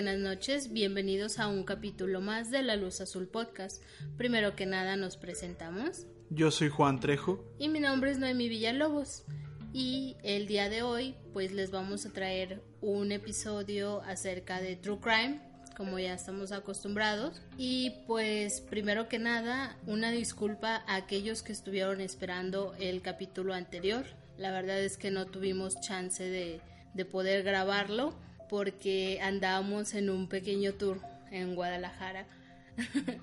[0.00, 0.72] buenas noches.
[0.72, 3.82] Bienvenidos a un capítulo más de La Luz Azul Podcast.
[4.16, 6.06] Primero que nada nos presentamos.
[6.30, 7.44] Yo soy Juan Trejo.
[7.58, 9.24] Y mi nombre es Noemi Villalobos.
[9.74, 15.00] Y el día de hoy pues les vamos a traer un episodio acerca de True
[15.02, 15.40] Crime,
[15.76, 17.42] como ya estamos acostumbrados.
[17.58, 24.06] Y pues primero que nada, una disculpa a aquellos que estuvieron esperando el capítulo anterior.
[24.38, 26.62] La verdad es que no tuvimos chance de,
[26.94, 28.14] de poder grabarlo
[28.50, 32.26] porque andábamos en un pequeño tour en Guadalajara.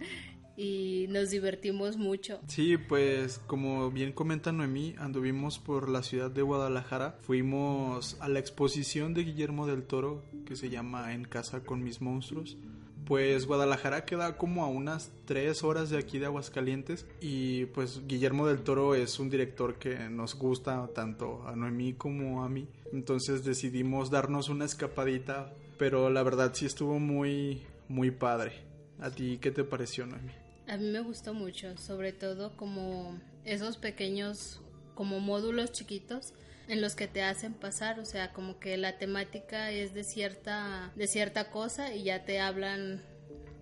[0.58, 2.40] y nos divertimos mucho.
[2.48, 8.40] Sí, pues como bien comenta Noemí, anduvimos por la ciudad de Guadalajara, fuimos a la
[8.40, 12.58] exposición de Guillermo del Toro que se llama En casa con mis monstruos.
[13.08, 18.48] Pues Guadalajara queda como a unas tres horas de aquí de Aguascalientes y pues Guillermo
[18.48, 22.68] del Toro es un director que nos gusta tanto a Noemí como a mí.
[22.92, 28.52] Entonces decidimos darnos una escapadita, pero la verdad sí estuvo muy, muy padre.
[29.00, 30.34] ¿A ti qué te pareció, Noemí?
[30.68, 34.60] A mí me gustó mucho, sobre todo como esos pequeños,
[34.96, 36.34] como módulos chiquitos
[36.68, 40.92] en los que te hacen pasar, o sea, como que la temática es de cierta,
[40.96, 43.02] de cierta cosa y ya te hablan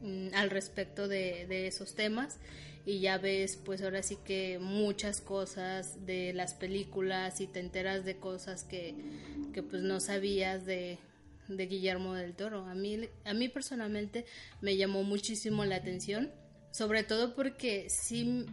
[0.01, 2.39] mm, al respecto de, de esos temas
[2.85, 8.05] y ya ves pues ahora sí que muchas cosas de las películas y te enteras
[8.05, 8.95] de cosas que,
[9.53, 10.99] que pues no sabías de,
[11.47, 12.65] de Guillermo del Toro.
[12.65, 14.25] A mí, a mí personalmente
[14.61, 16.31] me llamó muchísimo la atención
[16.75, 18.45] sobre todo porque sí,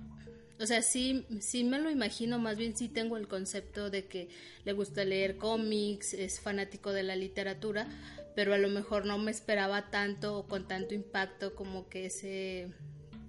[0.63, 4.29] o sea, sí, sí me lo imagino, más bien sí tengo el concepto de que
[4.65, 7.89] le gusta leer cómics, es fanático de la literatura,
[8.37, 12.69] pero a lo mejor no me esperaba tanto o con tanto impacto como que ese,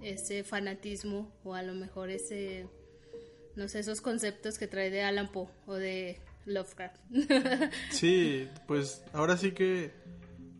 [0.03, 2.67] ese fanatismo o a lo mejor ese,
[3.55, 6.97] no sé, esos conceptos que trae de Alan Poe o de Lovecraft.
[7.89, 9.91] Sí, pues ahora sí que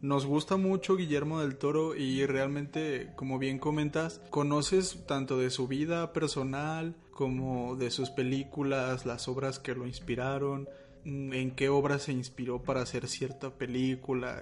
[0.04, 5.70] nos gusta mucho Guillermo del Toro y realmente, como bien comentas, conoces tanto de su
[5.70, 10.68] vida personal como de sus películas, las obras que lo inspiraron,
[11.06, 14.42] mm, en qué obras se inspiró para hacer cierta película.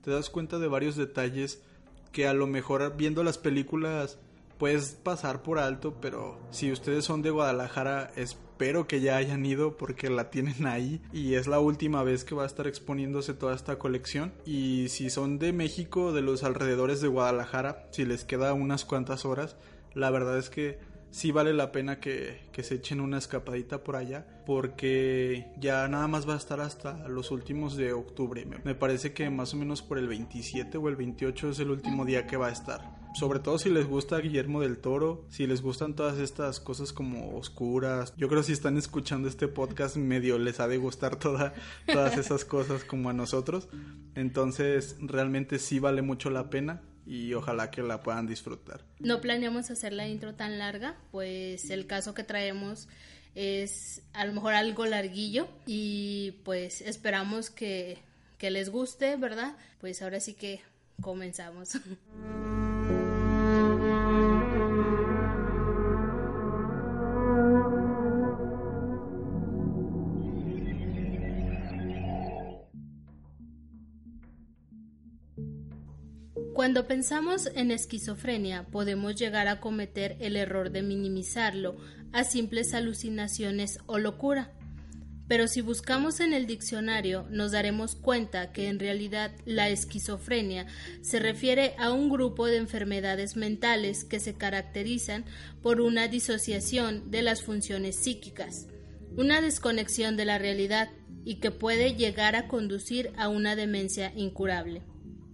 [0.00, 1.62] Te das cuenta de varios detalles
[2.10, 4.18] que a lo mejor viendo las películas
[4.58, 9.76] puedes pasar por alto, pero si ustedes son de Guadalajara, espero que ya hayan ido
[9.76, 13.54] porque la tienen ahí y es la última vez que va a estar exponiéndose toda
[13.54, 14.32] esta colección.
[14.44, 19.24] Y si son de México, de los alrededores de Guadalajara, si les queda unas cuantas
[19.24, 19.56] horas,
[19.94, 20.78] la verdad es que
[21.10, 26.08] sí vale la pena que, que, se echen una escapadita por allá porque ya nada
[26.08, 28.46] más va a estar hasta los últimos de octubre.
[28.64, 32.04] Me, parece que más o menos por el 27 o el 28 es el último
[32.04, 35.62] día que va a estar sobre todo si les gusta Guillermo del Toro, si les
[35.62, 38.12] gustan todas estas cosas como oscuras.
[38.18, 41.54] Yo creo que si están escuchando este podcast medio les ha de gustar toda,
[41.86, 43.70] todas esas cosas como a nosotros.
[44.14, 48.84] Entonces realmente sí vale mucho la pena y ojalá que la puedan disfrutar.
[48.98, 52.88] No planeamos hacer la intro tan larga, pues el caso que traemos
[53.34, 57.98] es a lo mejor algo larguillo y pues esperamos que,
[58.38, 59.56] que les guste, ¿verdad?
[59.80, 60.60] Pues ahora sí que
[61.00, 61.78] comenzamos.
[76.66, 81.76] Cuando pensamos en esquizofrenia podemos llegar a cometer el error de minimizarlo
[82.12, 84.50] a simples alucinaciones o locura.
[85.28, 90.66] Pero si buscamos en el diccionario nos daremos cuenta que en realidad la esquizofrenia
[91.02, 95.24] se refiere a un grupo de enfermedades mentales que se caracterizan
[95.62, 98.66] por una disociación de las funciones psíquicas,
[99.16, 100.90] una desconexión de la realidad
[101.24, 104.82] y que puede llegar a conducir a una demencia incurable.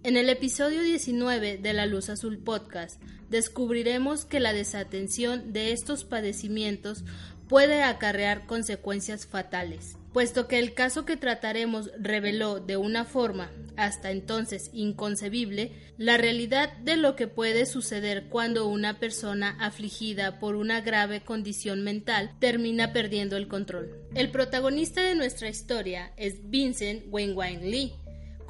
[0.03, 6.03] En el episodio 19 de La Luz Azul Podcast descubriremos que la desatención de estos
[6.03, 7.05] padecimientos
[7.47, 14.11] puede acarrear consecuencias fatales, puesto que el caso que trataremos reveló de una forma hasta
[14.11, 20.81] entonces inconcebible la realidad de lo que puede suceder cuando una persona afligida por una
[20.81, 23.89] grave condición mental termina perdiendo el control.
[24.15, 27.93] El protagonista de nuestra historia es Vincent Wenwang Lee,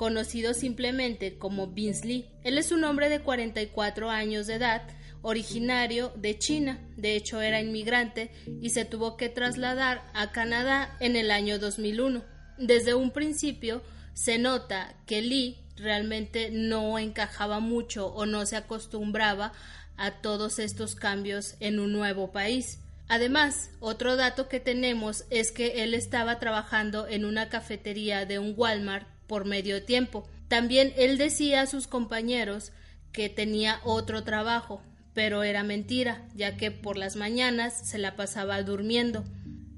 [0.03, 2.25] conocido simplemente como Vince Lee.
[2.44, 4.81] Él es un hombre de 44 años de edad,
[5.21, 8.29] originario de China, de hecho era inmigrante
[8.59, 12.21] y se tuvo que trasladar a Canadá en el año 2001.
[12.57, 13.81] Desde un principio,
[14.13, 19.53] se nota que Lee realmente no encajaba mucho o no se acostumbraba
[19.95, 22.79] a todos estos cambios en un nuevo país.
[23.07, 28.53] Además, otro dato que tenemos es que él estaba trabajando en una cafetería de un
[28.57, 30.27] Walmart por medio tiempo.
[30.47, 32.71] También él decía a sus compañeros
[33.11, 34.81] que tenía otro trabajo,
[35.13, 39.23] pero era mentira, ya que por las mañanas se la pasaba durmiendo.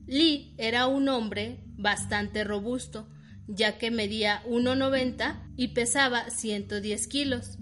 [0.07, 3.07] Lee era un hombre bastante robusto,
[3.47, 7.57] ya que medía 1,90 y pesaba 110 kilos,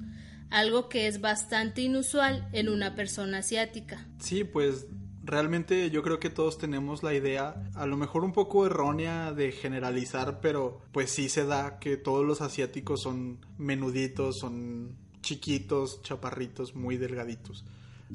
[0.49, 4.07] algo que es bastante inusual en una persona asiática.
[4.19, 4.85] Sí, pues
[5.23, 9.51] realmente yo creo que todos tenemos la idea, a lo mejor un poco errónea de
[9.51, 16.75] generalizar, pero pues sí se da que todos los asiáticos son menuditos, son chiquitos, chaparritos,
[16.75, 17.63] muy delgaditos.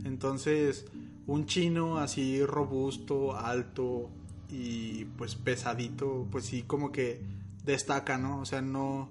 [0.04, 0.86] Entonces,
[1.26, 4.10] un chino así robusto, alto
[4.50, 7.22] y pues pesadito, pues sí como que
[7.64, 8.40] destaca, ¿no?
[8.40, 9.10] O sea, no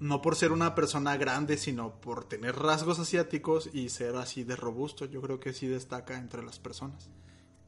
[0.00, 4.54] no por ser una persona grande, sino por tener rasgos asiáticos y ser así de
[4.54, 7.08] robusto, yo creo que sí destaca entre las personas.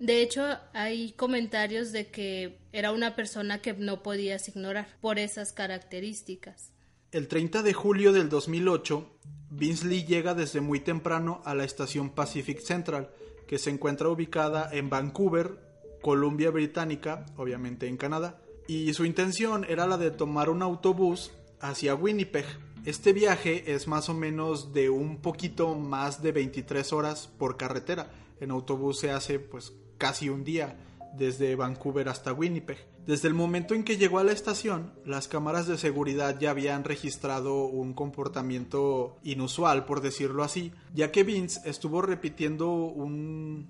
[0.00, 0.42] De hecho,
[0.72, 6.72] hay comentarios de que era una persona que no podías ignorar por esas características.
[7.12, 9.06] El 30 de julio del 2008,
[9.50, 13.10] Vince Lee llega desde muy temprano a la estación Pacific Central,
[13.46, 15.58] que se encuentra ubicada en Vancouver,
[16.00, 21.30] Columbia Británica, obviamente en Canadá, y su intención era la de tomar un autobús
[21.60, 22.46] hacia Winnipeg.
[22.86, 28.10] Este viaje es más o menos de un poquito más de 23 horas por carretera.
[28.40, 30.76] En autobús se hace pues casi un día
[31.12, 32.78] desde Vancouver hasta Winnipeg.
[33.06, 36.84] Desde el momento en que llegó a la estación, las cámaras de seguridad ya habían
[36.84, 43.68] registrado un comportamiento inusual, por decirlo así, ya que Vince estuvo repitiendo un,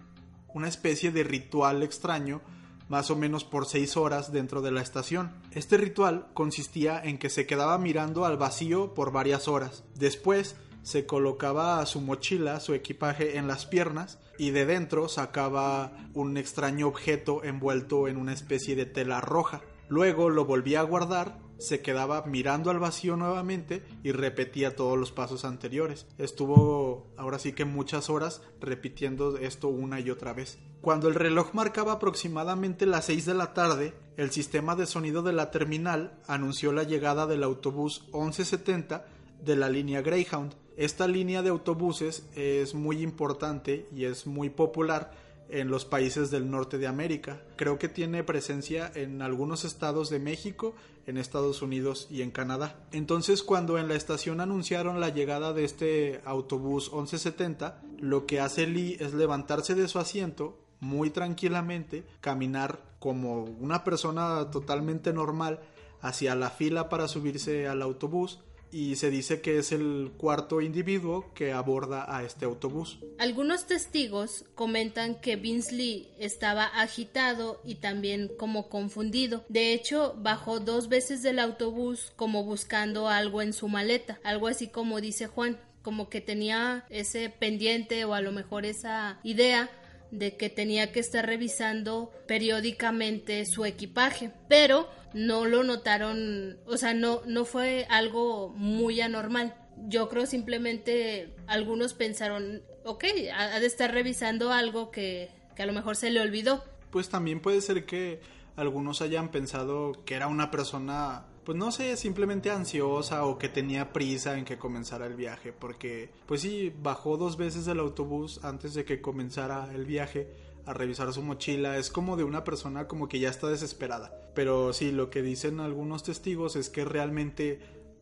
[0.54, 2.40] una especie de ritual extraño
[2.88, 5.32] más o menos por seis horas dentro de la estación.
[5.52, 9.84] Este ritual consistía en que se quedaba mirando al vacío por varias horas.
[9.94, 16.38] Después se colocaba su mochila, su equipaje en las piernas y de dentro sacaba un
[16.38, 19.60] extraño objeto envuelto en una especie de tela roja.
[19.88, 25.12] Luego lo volvía a guardar se quedaba mirando al vacío nuevamente y repetía todos los
[25.12, 26.06] pasos anteriores.
[26.16, 30.58] Estuvo ahora sí que muchas horas repitiendo esto una y otra vez.
[30.80, 35.34] Cuando el reloj marcaba aproximadamente las 6 de la tarde, el sistema de sonido de
[35.34, 39.04] la terminal anunció la llegada del autobús 1170
[39.44, 40.54] de la línea Greyhound.
[40.76, 45.12] Esta línea de autobuses es muy importante y es muy popular
[45.50, 47.42] en los países del norte de América.
[47.56, 50.74] Creo que tiene presencia en algunos estados de México,
[51.06, 52.76] en Estados Unidos y en Canadá.
[52.92, 58.66] Entonces cuando en la estación anunciaron la llegada de este autobús 1170, lo que hace
[58.66, 65.60] Lee es levantarse de su asiento muy tranquilamente, caminar como una persona totalmente normal
[66.00, 68.40] hacia la fila para subirse al autobús
[68.72, 72.98] y se dice que es el cuarto individuo que aborda a este autobús.
[73.18, 79.44] Algunos testigos comentan que Vince Lee estaba agitado y también como confundido.
[79.48, 84.68] De hecho, bajó dos veces del autobús como buscando algo en su maleta, algo así
[84.68, 89.70] como dice Juan, como que tenía ese pendiente o a lo mejor esa idea
[90.10, 96.94] de que tenía que estar revisando periódicamente su equipaje, pero no lo notaron, o sea,
[96.94, 99.54] no, no fue algo muy anormal.
[99.88, 105.72] Yo creo simplemente algunos pensaron, ok, ha de estar revisando algo que, que a lo
[105.72, 106.64] mejor se le olvidó.
[106.90, 108.20] Pues también puede ser que
[108.56, 113.92] algunos hayan pensado que era una persona pues no sé, simplemente ansiosa o que tenía
[113.92, 118.74] prisa en que comenzara el viaje, porque pues sí, bajó dos veces del autobús antes
[118.74, 120.28] de que comenzara el viaje
[120.66, 124.12] a revisar su mochila, es como de una persona como que ya está desesperada.
[124.34, 127.60] Pero sí, lo que dicen algunos testigos es que realmente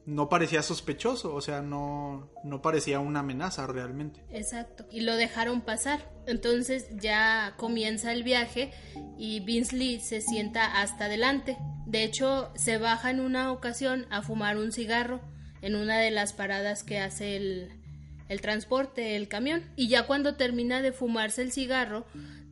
[0.09, 4.25] no parecía sospechoso, o sea, no, no parecía una amenaza realmente.
[4.31, 6.11] Exacto, y lo dejaron pasar.
[6.27, 8.73] Entonces ya comienza el viaje
[9.19, 11.59] y Vince Lee se sienta hasta adelante.
[11.89, 15.23] De hecho, se baja en una ocasión a fumar un cigarro
[15.63, 17.71] en una de las paradas que hace el,
[18.29, 19.65] el transporte, el camión.
[19.75, 22.05] Y ya cuando termina de fumarse el cigarro,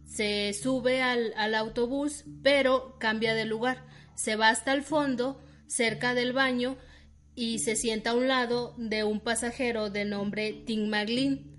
[0.07, 3.85] se sube al, al autobús, pero cambia de lugar.
[4.15, 6.79] Se va hasta el fondo, cerca del baño,
[7.35, 11.53] y se sienta a un lado de un pasajero de nombre Tim Maglin.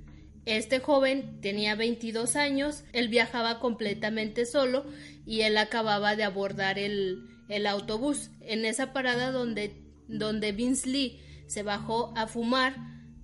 [0.46, 4.84] Este joven tenía 22 años, él viajaba completamente solo
[5.28, 8.32] y él acababa de abordar el, el autobús.
[8.42, 12.75] En esa parada donde, donde Vince Lee se bajó a fumar,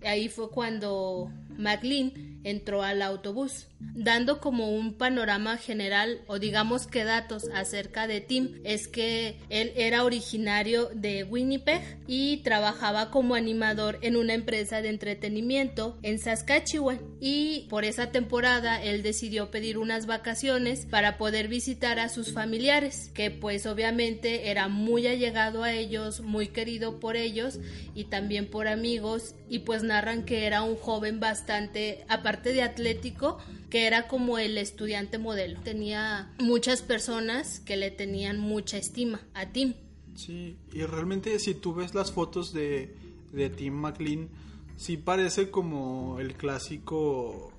[0.01, 7.03] ahí fue cuando McLean entró al autobús, dando como un panorama general o digamos que
[7.03, 8.59] datos acerca de Tim.
[8.63, 14.89] Es que él era originario de Winnipeg y trabajaba como animador en una empresa de
[14.89, 16.99] entretenimiento en Saskatchewan.
[17.19, 23.11] Y por esa temporada él decidió pedir unas vacaciones para poder visitar a sus familiares
[23.13, 27.59] que pues obviamente era muy allegado a ellos, muy querido por ellos
[27.95, 33.37] y también por amigos y pues narran que era un joven bastante aparte de atlético
[33.69, 35.59] que era como el estudiante modelo.
[35.61, 39.75] Tenía muchas personas que le tenían mucha estima a Tim.
[40.15, 42.95] Sí, y realmente si tú ves las fotos de,
[43.31, 44.29] de Tim McLean,
[44.77, 47.52] sí parece como el clásico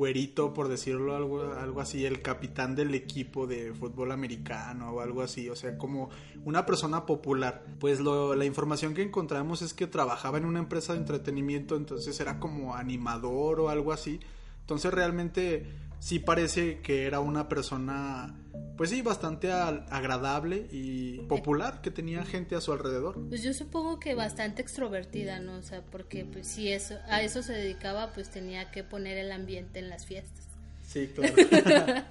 [0.00, 5.20] güerito, por decirlo algo, algo así, el capitán del equipo de fútbol americano o algo
[5.20, 6.08] así, o sea, como
[6.46, 7.66] una persona popular.
[7.78, 12.18] Pues lo, la información que encontramos es que trabajaba en una empresa de entretenimiento, entonces
[12.18, 14.20] era como animador o algo así.
[14.62, 15.66] Entonces realmente
[15.98, 18.34] sí parece que era una persona,
[18.76, 23.20] pues sí, bastante agradable y popular, que tenía gente a su alrededor.
[23.28, 25.56] Pues yo supongo que bastante extrovertida, ¿no?
[25.56, 29.32] O sea, porque pues si eso, a eso se dedicaba, pues tenía que poner el
[29.32, 30.46] ambiente en las fiestas.
[30.86, 31.34] Sí, claro.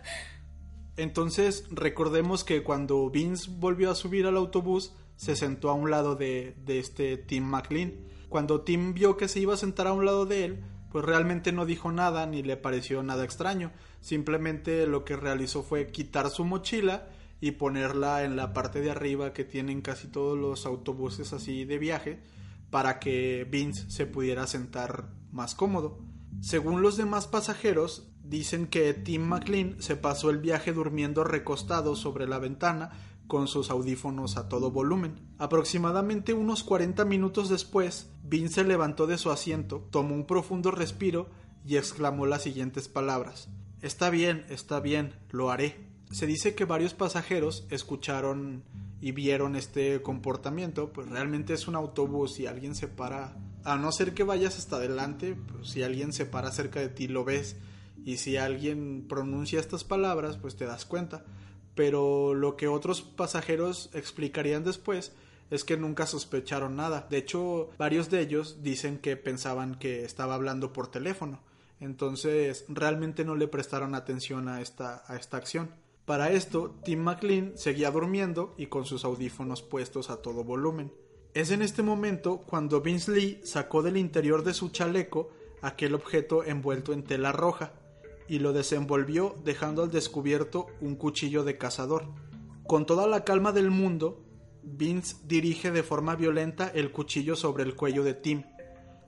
[0.97, 6.15] Entonces recordemos que cuando Vince volvió a subir al autobús, se sentó a un lado
[6.15, 7.93] de, de este Tim McLean.
[8.29, 10.59] Cuando Tim vio que se iba a sentar a un lado de él,
[10.91, 13.71] pues realmente no dijo nada ni le pareció nada extraño.
[14.01, 17.07] Simplemente lo que realizó fue quitar su mochila
[17.41, 21.77] y ponerla en la parte de arriba que tienen casi todos los autobuses así de
[21.77, 22.19] viaje
[22.69, 25.99] para que Vince se pudiera sentar más cómodo.
[26.41, 32.27] Según los demás pasajeros, dicen que Tim McLean se pasó el viaje durmiendo recostado sobre
[32.27, 32.91] la ventana
[33.29, 35.13] con sus audífonos a todo volumen.
[35.37, 41.29] Aproximadamente unos 40 minutos después, Vince se levantó de su asiento, tomó un profundo respiro
[41.63, 43.47] y exclamó las siguientes palabras.
[43.83, 45.77] Está bien, está bien, lo haré.
[46.11, 48.63] Se dice que varios pasajeros escucharon
[48.99, 53.91] y vieron este comportamiento, pues realmente es un autobús y alguien se para, a no
[53.91, 57.57] ser que vayas hasta adelante, pues si alguien se para cerca de ti lo ves
[58.03, 61.23] y si alguien pronuncia estas palabras, pues te das cuenta
[61.75, 65.13] pero lo que otros pasajeros explicarían después
[65.49, 67.07] es que nunca sospecharon nada.
[67.09, 71.39] De hecho, varios de ellos dicen que pensaban que estaba hablando por teléfono.
[71.79, 75.71] Entonces, realmente no le prestaron atención a esta, acción.
[76.05, 80.91] Para esto, Tim McLean seguía durmiendo y con sus audífonos puestos a todo volumen.
[81.33, 85.29] Es en este momento cuando Vince Lee sacó del interior de su chaleco
[85.61, 87.73] aquel objeto envuelto en tela roja
[88.29, 92.05] y lo desenvolvió dejando al descubierto un cuchillo de cazador.
[92.67, 94.23] Con toda la calma del mundo,
[94.61, 98.43] Vince dirige de forma violenta el cuchillo sobre el cuello de Tim,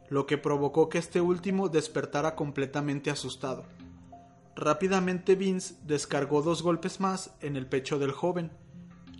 [0.10, 3.66] lo que provocó que este último despertara completamente asustado.
[4.56, 8.52] Rápidamente Vince descargó dos golpes más en el pecho del joven,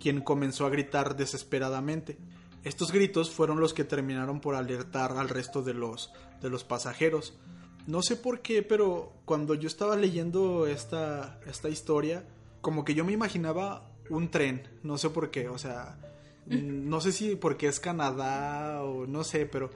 [0.02, 2.18] quien comenzó a gritar desesperadamente.
[2.64, 7.38] Estos gritos fueron los que terminaron por alertar al resto de los, de los pasajeros,
[7.86, 12.24] no sé por qué, pero cuando yo estaba leyendo esta, esta historia,
[12.60, 15.98] como que yo me imaginaba un tren, no sé por qué, o sea,
[16.46, 19.70] no sé si porque es Canadá o no sé, pero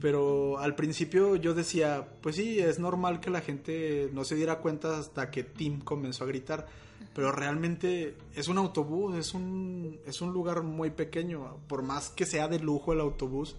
[0.00, 4.58] pero al principio yo decía, pues sí, es normal que la gente no se diera
[4.58, 6.66] cuenta hasta que Tim comenzó a gritar,
[7.14, 12.26] pero realmente es un autobús, es un es un lugar muy pequeño, por más que
[12.26, 13.54] sea de lujo el autobús,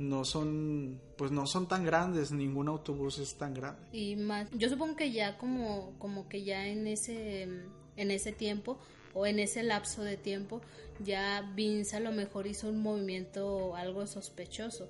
[0.00, 3.82] no son pues no son tan grandes ningún autobús es tan grande.
[3.92, 7.42] Y más yo supongo que ya como como que ya en ese
[7.96, 8.78] en ese tiempo
[9.12, 10.62] o en ese lapso de tiempo
[11.04, 14.88] ya Vince a lo mejor hizo un movimiento algo sospechoso.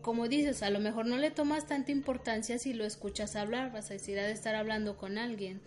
[0.00, 3.90] Como dices, a lo mejor no le tomas tanta importancia si lo escuchas hablar, vas
[3.90, 5.60] a decir, ha de estar hablando con alguien,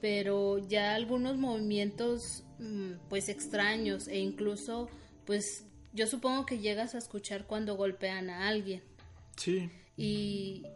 [0.00, 4.88] pero ya algunos movimientos mm, pues extraños e incluso
[5.26, 8.82] pues yo supongo que llegas a escuchar cuando golpean a alguien.
[9.36, 9.70] Sí.
[9.96, 10.66] Y,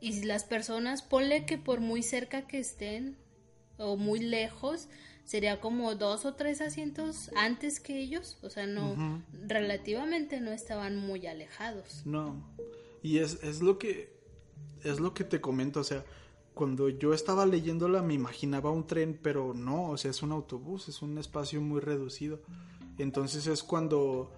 [0.00, 3.16] y las personas, ponle que por muy cerca que estén
[3.78, 4.88] o muy lejos,
[5.24, 10.96] sería como dos o tres asientos antes que ellos, o sea, no, relativamente no estaban
[10.96, 12.02] muy alejados.
[12.06, 12.42] No,
[13.02, 14.16] y es, es lo que,
[14.84, 16.04] es lo que te comento, o sea,
[16.54, 20.88] cuando yo estaba leyéndola me imaginaba un tren, pero no, o sea, es un autobús,
[20.88, 22.40] es un espacio muy reducido.
[22.96, 24.32] Entonces es cuando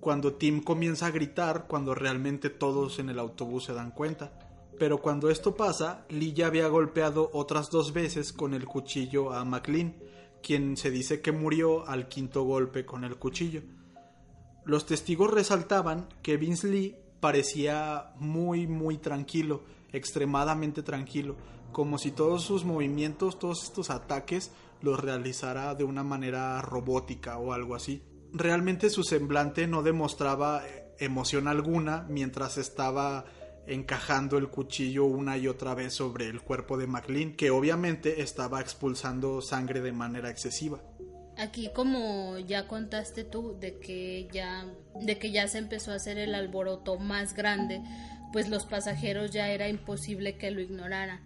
[0.00, 4.32] cuando Tim comienza a gritar cuando realmente todos en el autobús se dan cuenta.
[4.78, 9.44] Pero cuando esto pasa, Lee ya había golpeado otras dos veces con el cuchillo a
[9.44, 9.96] McLean,
[10.42, 13.62] quien se dice que murió al quinto golpe con el cuchillo.
[14.64, 19.62] Los testigos resaltaban que Vince Lee parecía muy, muy tranquilo,
[19.92, 21.36] extremadamente tranquilo,
[21.72, 27.52] como si todos sus movimientos, todos estos ataques los realizara de una manera robótica o
[27.52, 28.02] algo así.
[28.36, 30.62] Realmente su semblante no demostraba
[30.98, 33.24] emoción alguna mientras estaba
[33.66, 38.60] encajando el cuchillo una y otra vez sobre el cuerpo de McLean, que obviamente estaba
[38.60, 40.80] expulsando sangre de manera excesiva.
[41.38, 44.66] Aquí como ya contaste tú de que ya
[45.00, 47.82] de que ya se empezó a hacer el alboroto más grande,
[48.32, 51.20] pues los pasajeros ya era imposible que lo ignoraran.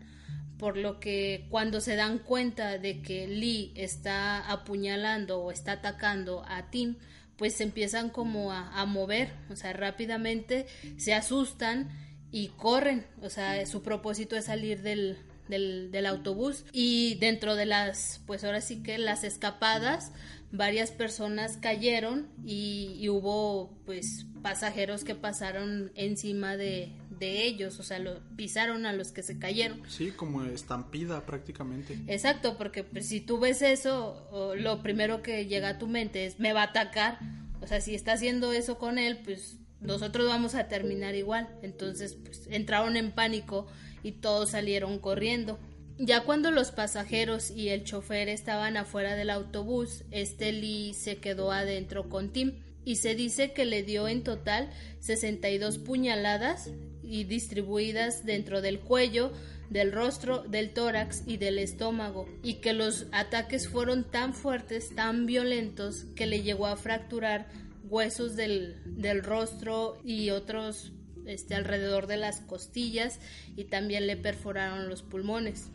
[0.60, 6.44] Por lo que cuando se dan cuenta de que Lee está apuñalando o está atacando
[6.46, 6.96] a Tim,
[7.38, 10.66] pues se empiezan como a, mover, o sea, rápidamente
[10.98, 11.88] se asustan
[12.30, 15.16] y corren, o sea, su propósito es salir del,
[15.48, 20.12] del, autobús y dentro de las, pues ahora sí que las escapadas,
[20.52, 28.00] varias personas cayeron y, hubo pues pasajeros que pasaron encima de, de ellos, o sea,
[28.00, 29.82] lo pisaron a los que se cayeron.
[29.88, 31.96] Sí, como estampida prácticamente.
[32.08, 36.40] Exacto, porque pues, si tú ves eso, lo primero que llega a tu mente es
[36.40, 37.18] me va a atacar,
[37.60, 41.48] o sea, si está haciendo eso con él, pues nosotros vamos a terminar igual.
[41.62, 43.66] Entonces, pues entraron en pánico
[44.02, 45.58] y todos salieron corriendo.
[45.98, 51.52] Ya cuando los pasajeros y el chofer estaban afuera del autobús, este Lee se quedó
[51.52, 52.54] adentro con Tim
[52.86, 56.70] y se dice que le dio en total 62 puñaladas
[57.10, 59.32] y distribuidas dentro del cuello,
[59.68, 65.26] del rostro, del tórax y del estómago, y que los ataques fueron tan fuertes, tan
[65.26, 67.48] violentos, que le llegó a fracturar
[67.88, 70.92] huesos del, del rostro y otros
[71.26, 73.20] este, alrededor de las costillas
[73.56, 75.68] y también le perforaron los pulmones.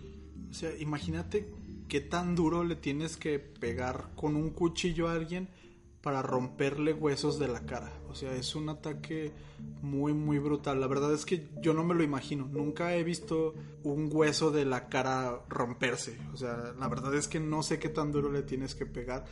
[0.49, 1.45] O sea, imagínate
[1.87, 5.49] qué tan duro le tienes que pegar con un cuchillo a alguien
[6.05, 7.91] para romperle huesos de la cara.
[8.09, 9.31] O sea, es un ataque
[9.81, 10.79] muy, muy brutal.
[10.79, 12.45] La verdad es que yo no me lo imagino.
[12.45, 16.19] Nunca he visto un hueso de la cara romperse.
[16.31, 19.25] O sea, la verdad es que no sé qué tan duro le tienes que pegar,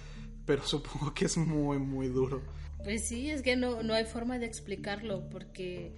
[0.47, 2.41] pero supongo que es muy, muy duro.
[2.83, 5.93] Pues sí, es que no, no hay forma de explicarlo, porque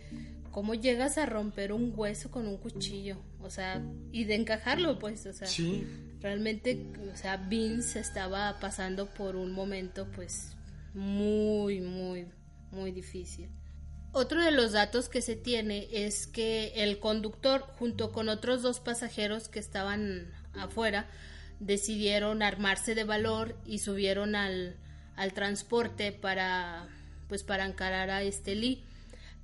[0.52, 3.16] ¿cómo llegas a romper un hueso con un cuchillo?
[3.42, 5.48] O sea, y de encajarlo, pues, o sea.
[5.48, 5.88] Sí.
[6.20, 10.55] Realmente, o sea, Vince estaba pasando por un momento, pues,
[10.95, 12.27] muy, muy,
[12.71, 13.49] muy difícil.
[14.12, 18.79] Otro de los datos que se tiene es que el conductor, junto con otros dos
[18.79, 21.10] pasajeros que estaban afuera,
[21.60, 24.77] decidieron armarse de valor y subieron al,
[25.15, 26.88] al transporte para
[27.27, 28.84] pues para encarar a este Lee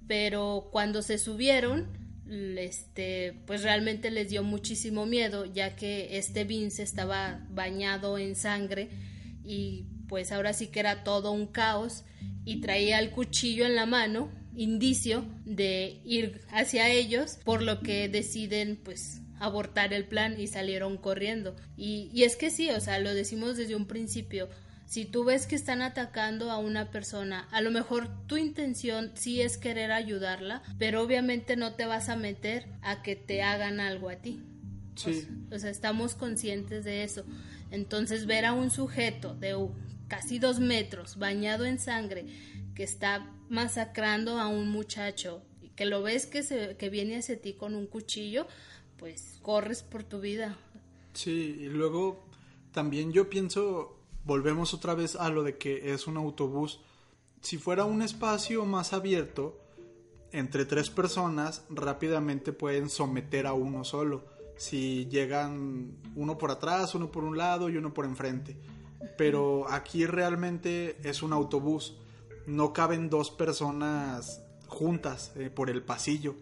[0.08, 1.88] pero cuando se subieron
[2.30, 8.90] este pues realmente les dio muchísimo miedo ya que este Vince estaba bañado en sangre
[9.44, 12.04] y pues ahora sí que era todo un caos
[12.44, 18.10] y traía el cuchillo en la mano indicio de ir hacia ellos por lo que
[18.10, 23.00] deciden pues abortar el plan y salieron corriendo y, y es que sí o sea
[23.00, 24.50] lo decimos desde un principio
[24.86, 29.40] si tú ves que están atacando a una persona, a lo mejor tu intención sí
[29.40, 34.10] es querer ayudarla, pero obviamente no te vas a meter a que te hagan algo
[34.10, 34.42] a ti.
[34.98, 35.30] Sí.
[35.50, 37.24] O sea, estamos conscientes de eso.
[37.72, 39.56] Entonces, ver a un sujeto de
[40.12, 42.26] casi dos metros, bañado en sangre,
[42.76, 47.42] que está masacrando a un muchacho, y que lo ves que, se, que viene hacia
[47.42, 48.46] ti con un cuchillo,
[48.98, 50.58] pues corres por tu vida.
[51.14, 52.26] Sí, y luego
[52.74, 56.82] también yo pienso volvemos otra vez a lo de que es un autobús.
[57.40, 59.62] Si fuera un espacio más abierto,
[60.34, 64.26] entre tres personas rápidamente pueden someter a uno solo.
[64.58, 68.58] Si llegan uno por atrás, uno por un lado y uno por enfrente.
[69.18, 71.98] Pero aquí realmente es un autobús.
[72.46, 76.36] No caben dos personas juntas eh, por el pasillo.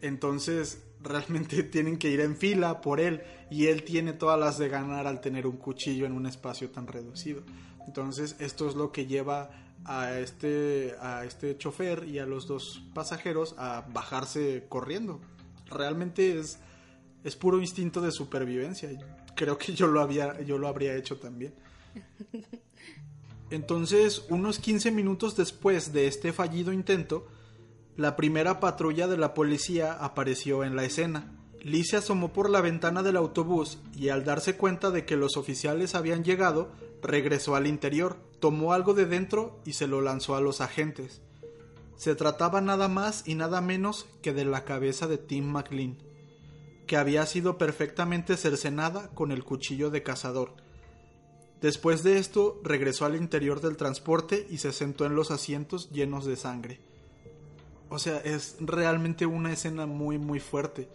[0.00, 4.68] Entonces realmente tienen que ir en fila por él y él tiene todas las de
[4.68, 7.42] ganar al tener un cuchillo en un espacio tan reducido.
[7.86, 9.50] Entonces esto es lo que lleva
[9.84, 15.20] a este, a este chofer y a los dos pasajeros a bajarse corriendo.
[15.70, 16.58] Realmente es,
[17.24, 18.90] es puro instinto de supervivencia.
[19.34, 21.54] Creo que yo lo, había, yo lo habría hecho también.
[23.50, 27.26] Entonces, unos 15 minutos después de este fallido intento,
[27.96, 31.34] la primera patrulla de la policía apareció en la escena.
[31.62, 35.36] Lee se asomó por la ventana del autobús y al darse cuenta de que los
[35.36, 36.70] oficiales habían llegado,
[37.02, 41.22] regresó al interior, tomó algo de dentro y se lo lanzó a los agentes.
[41.96, 45.98] Se trataba nada más y nada menos que de la cabeza de Tim McLean,
[46.86, 50.54] que había sido perfectamente cercenada con el cuchillo de cazador.
[51.60, 56.24] Después de esto, regresó al interior del transporte y se sentó en los asientos llenos
[56.24, 56.80] de sangre.
[57.90, 60.88] o sea, es realmente una escena muy, muy fuerte.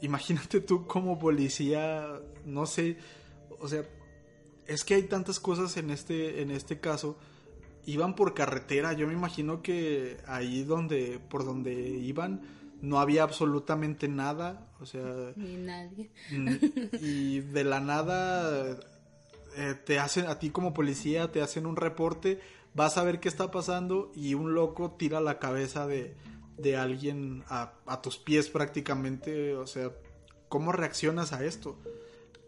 [0.00, 2.96] Imagínate tú como policía, no sé,
[3.60, 3.84] o sea,
[4.66, 7.18] es que hay tantas cosas en este, en este caso.
[7.84, 12.40] Iban por carretera, yo me imagino que ahí donde, por donde iban,
[12.80, 15.32] no había absolutamente nada, o sea...
[15.36, 16.10] Ni nadie.
[17.00, 18.78] Y de la nada
[19.56, 22.40] eh, te hacen, a ti como policía, te hacen un reporte,
[22.74, 26.14] vas a ver qué está pasando y un loco tira la cabeza de,
[26.58, 29.90] de alguien a, a tus pies prácticamente, o sea,
[30.48, 31.76] ¿cómo reaccionas a esto?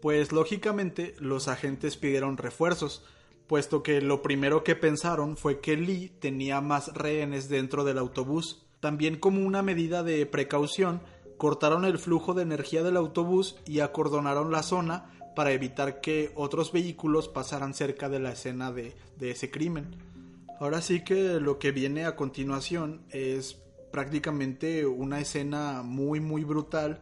[0.01, 3.03] Pues lógicamente los agentes pidieron refuerzos,
[3.47, 8.65] puesto que lo primero que pensaron fue que Lee tenía más rehenes dentro del autobús.
[8.79, 11.01] También como una medida de precaución,
[11.37, 16.71] cortaron el flujo de energía del autobús y acordonaron la zona para evitar que otros
[16.71, 19.95] vehículos pasaran cerca de la escena de, ese crimen.
[20.59, 27.01] Ahora sí que lo que viene a continuación es prácticamente una escena muy muy brutal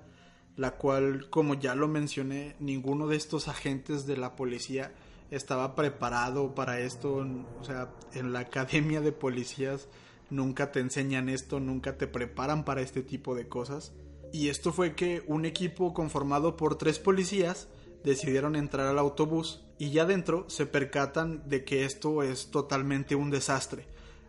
[0.56, 4.92] la cual, como ya lo mencioné, ninguno de estos agentes de la policía
[5.32, 7.26] estaba preparado para esto.
[7.60, 9.88] O sea, en la academia de policías
[10.30, 13.94] nunca te enseñan esto, nunca te preparan para este tipo de cosas.
[14.32, 17.68] Y esto fue que un equipo conformado por tres policías
[18.04, 23.30] decidieron entrar al autobús y ya dentro se percatan de que esto es totalmente un
[23.30, 23.88] desastre.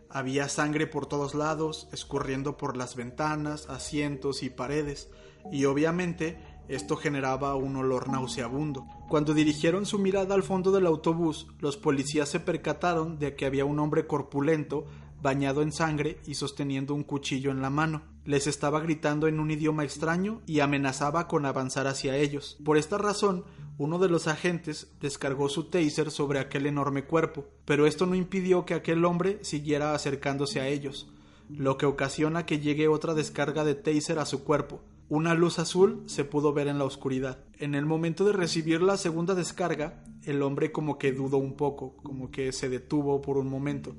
[0.09, 5.09] Había sangre por todos lados, escurriendo por las ventanas, asientos y paredes
[5.51, 8.87] y obviamente esto generaba un olor nauseabundo.
[9.07, 13.65] Cuando dirigieron su mirada al fondo del autobús, los policías se percataron de que había
[13.65, 14.85] un hombre corpulento,
[15.21, 18.14] bañado en sangre y sosteniendo un cuchillo en la mano.
[18.25, 22.57] Les estaba gritando en un idioma extraño y amenazaba con avanzar hacia ellos.
[22.65, 23.45] Por esta razón,
[23.77, 28.65] uno de los agentes descargó su taser sobre aquel enorme cuerpo, pero esto no impidió
[28.65, 31.07] que aquel hombre siguiera acercándose a ellos,
[31.49, 34.81] lo que ocasiona que llegue otra descarga de taser a su cuerpo.
[35.07, 37.37] Una luz azul se pudo ver en la oscuridad.
[37.59, 41.95] En el momento de recibir la segunda descarga, el hombre como que dudó un poco,
[41.97, 43.93] como que se detuvo por un momento,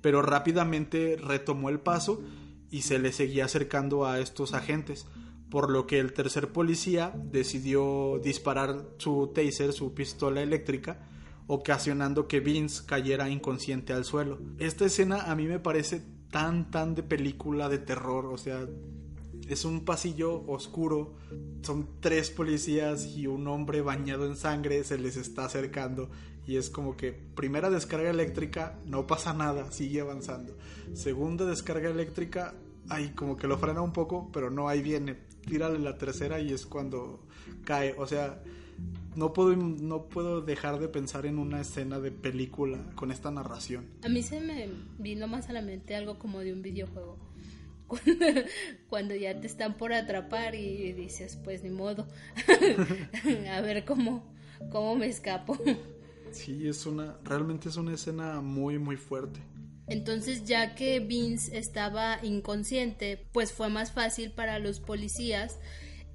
[0.00, 2.20] pero rápidamente retomó el paso
[2.70, 5.06] y se le seguía acercando a estos agentes,
[5.50, 11.08] por lo que el tercer policía decidió disparar su taser, su pistola eléctrica,
[11.46, 14.38] ocasionando que Vince cayera inconsciente al suelo.
[14.58, 18.66] Esta escena a mí me parece tan tan de película de terror, o sea,
[19.48, 21.14] es un pasillo oscuro,
[21.62, 26.10] son tres policías y un hombre bañado en sangre se les está acercando
[26.48, 30.56] y es como que primera descarga eléctrica, no pasa nada, sigue avanzando.
[30.94, 32.54] Segunda descarga eléctrica,
[32.88, 35.14] ahí como que lo frena un poco, pero no, ahí viene,
[35.46, 37.20] tírale la tercera y es cuando
[37.66, 38.42] cae, o sea,
[39.14, 43.84] no puedo, no puedo dejar de pensar en una escena de película con esta narración.
[44.02, 47.18] A mí se me vino más a la mente algo como de un videojuego
[48.88, 52.08] cuando ya te están por atrapar y dices, pues ni modo,
[53.52, 54.32] a ver cómo,
[54.70, 55.58] cómo me escapo.
[56.32, 59.40] Sí, es una, realmente es una escena muy, muy fuerte.
[59.86, 65.58] Entonces, ya que Vince estaba inconsciente, pues fue más fácil para los policías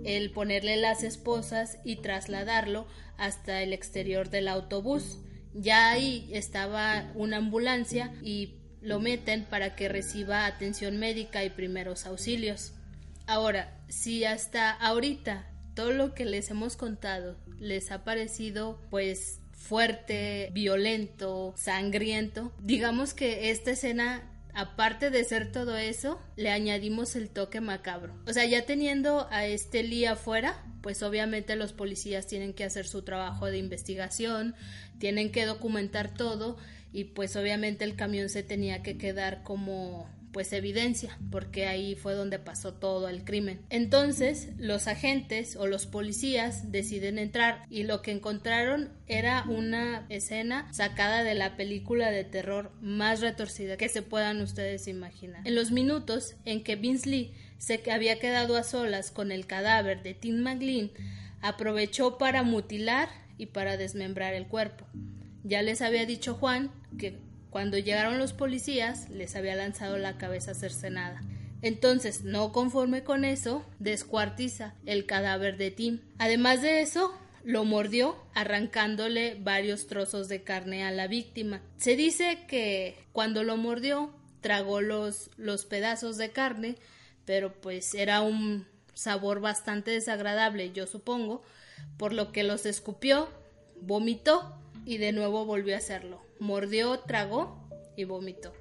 [0.03, 5.19] el ponerle las esposas y trasladarlo hasta el exterior del autobús.
[5.53, 12.05] Ya ahí estaba una ambulancia y lo meten para que reciba atención médica y primeros
[12.05, 12.73] auxilios.
[13.27, 20.49] Ahora, si hasta ahorita todo lo que les hemos contado les ha parecido pues fuerte,
[20.51, 27.61] violento, sangriento, digamos que esta escena aparte de ser todo eso, le añadimos el toque
[27.61, 28.13] macabro.
[28.27, 32.85] O sea, ya teniendo a este Lee afuera, pues obviamente los policías tienen que hacer
[32.85, 34.53] su trabajo de investigación,
[34.99, 36.57] tienen que documentar todo
[36.91, 42.15] y pues obviamente el camión se tenía que quedar como pues evidencia, porque ahí fue
[42.15, 43.61] donde pasó todo el crimen.
[43.69, 50.67] Entonces, los agentes o los policías deciden entrar y lo que encontraron era una escena
[50.73, 55.47] sacada de la película de terror más retorcida que se puedan ustedes imaginar.
[55.47, 60.01] En los minutos en que Vince Lee se había quedado a solas con el cadáver
[60.01, 60.89] de Tim McLean,
[61.41, 64.85] aprovechó para mutilar y para desmembrar el cuerpo.
[65.43, 67.19] Ya les había dicho Juan que
[67.53, 71.21] cuando llegaron los policías les había lanzado la cabeza cercenada.
[71.61, 75.99] Entonces, no conforme con eso, descuartiza el cadáver de Tim.
[76.17, 77.13] Además de eso,
[77.43, 81.61] lo mordió, arrancándole varios trozos de carne a la víctima.
[81.77, 84.11] Se dice que cuando lo mordió,
[84.41, 86.75] tragó los, los pedazos de carne,
[87.23, 91.43] pero pues era un sabor bastante desagradable, yo supongo,
[91.97, 93.29] por lo que los escupió,
[93.79, 96.21] vomitó y de nuevo volvió a hacerlo.
[96.39, 98.53] Mordió, tragó y vomitó.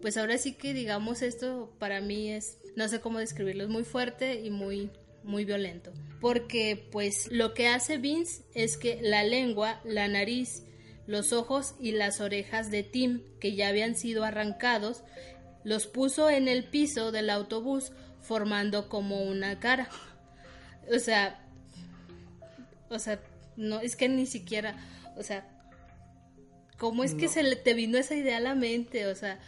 [0.00, 3.84] Pues ahora sí que digamos esto para mí es no sé cómo describirlo, es muy
[3.84, 4.90] fuerte y muy
[5.22, 10.64] muy violento, porque pues lo que hace Vince es que la lengua, la nariz,
[11.06, 15.02] los ojos y las orejas de Tim, que ya habían sido arrancados,
[15.62, 19.90] los puso en el piso del autobús formando como una cara.
[20.92, 21.46] O sea,
[22.88, 23.20] o sea,
[23.56, 24.74] no, es que ni siquiera,
[25.16, 25.46] o sea,
[26.80, 29.06] ¿cómo es que se le te vino esa idea a la mente?
[29.06, 29.38] O sea,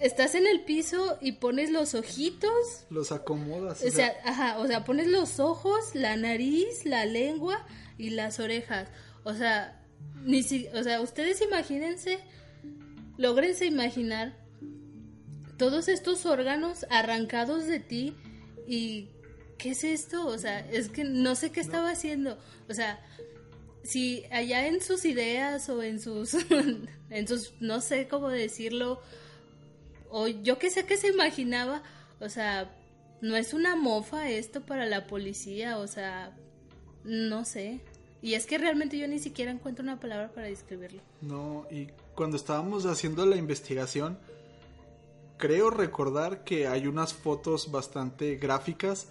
[0.00, 2.84] estás en el piso y pones los ojitos.
[2.90, 3.82] Los acomodas.
[3.84, 7.64] O, sea, ajá, o sea, pones los ojos, la nariz, la lengua
[7.96, 8.88] y las orejas.
[9.22, 9.80] O sea,
[10.24, 12.18] ni si, o sea, ustedes imagínense,
[13.16, 14.36] logrense imaginar
[15.58, 18.16] todos estos órganos arrancados de ti
[18.66, 19.10] y
[19.58, 20.26] ¿qué es esto?
[20.26, 22.36] O sea, es que no sé qué estaba haciendo.
[22.68, 23.00] O sea,
[23.88, 26.34] si allá en sus ideas o en sus,
[27.10, 29.00] en sus, no sé cómo decirlo,
[30.10, 31.82] o yo qué sé que se imaginaba,
[32.20, 32.70] o sea,
[33.22, 36.36] no es una mofa esto para la policía, o sea,
[37.02, 37.80] no sé.
[38.20, 41.00] Y es que realmente yo ni siquiera encuentro una palabra para describirlo.
[41.22, 44.18] No, y cuando estábamos haciendo la investigación,
[45.38, 49.08] creo recordar que hay unas fotos bastante gráficas.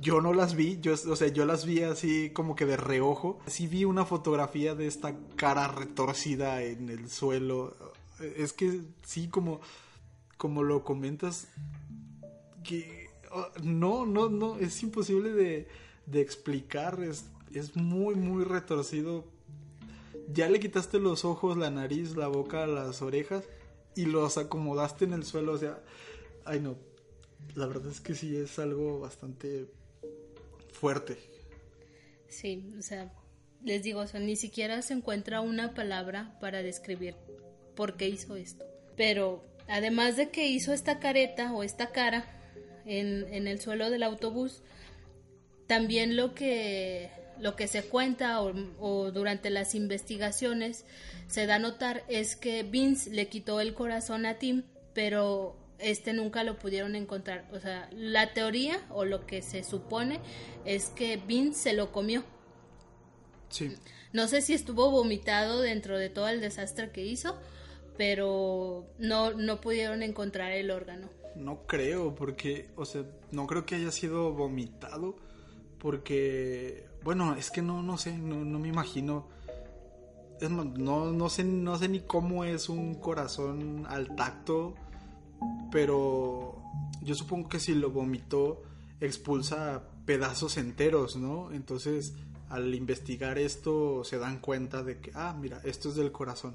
[0.00, 3.38] Yo no las vi, yo, o sea, yo las vi así como que de reojo.
[3.46, 7.76] Sí vi una fotografía de esta cara retorcida en el suelo.
[8.20, 9.60] Es que sí, como,
[10.36, 11.48] como lo comentas,
[12.62, 13.10] que
[13.62, 15.68] no, no, no, es imposible de,
[16.06, 17.02] de explicar.
[17.02, 19.24] Es, es muy, muy retorcido.
[20.32, 23.44] Ya le quitaste los ojos, la nariz, la boca, las orejas
[23.94, 25.78] y los acomodaste en el suelo, o sea,
[26.44, 26.76] ay no,
[27.54, 29.66] la verdad es que sí es algo bastante
[30.72, 31.18] fuerte.
[32.28, 33.12] Sí, o sea,
[33.62, 37.14] les digo, o sea, ni siquiera se encuentra una palabra para describir
[37.76, 38.64] por qué hizo esto.
[38.96, 42.26] Pero además de que hizo esta careta o esta cara
[42.86, 44.62] en, en el suelo del autobús,
[45.66, 47.10] también lo que
[47.42, 50.84] lo que se cuenta o, durante las investigaciones
[51.26, 54.62] se da a notar es que Vince le quitó el corazón a Tim,
[54.94, 57.48] pero este nunca lo pudieron encontrar.
[57.52, 60.20] O sea, la teoría o lo que se supone
[60.64, 62.24] es que Vince se lo comió.
[63.48, 63.74] Sí.
[64.12, 67.38] No sé si estuvo vomitado dentro de todo el desastre que hizo,
[67.96, 71.08] pero no, no pudieron encontrar el órgano.
[71.34, 75.16] No creo, porque, o sea, no creo que haya sido vomitado,
[75.78, 79.28] porque bueno, es que no, no sé, no, no me imagino.
[80.40, 84.74] no, no, sé, no sé ni cómo es un corazón al tacto,
[85.70, 86.62] pero
[87.02, 88.62] yo supongo que si lo vomitó,
[89.00, 91.52] expulsa pedazos enteros, ¿no?
[91.52, 92.14] Entonces,
[92.48, 96.54] al investigar esto, se dan cuenta de que, ah, mira, esto es del corazón.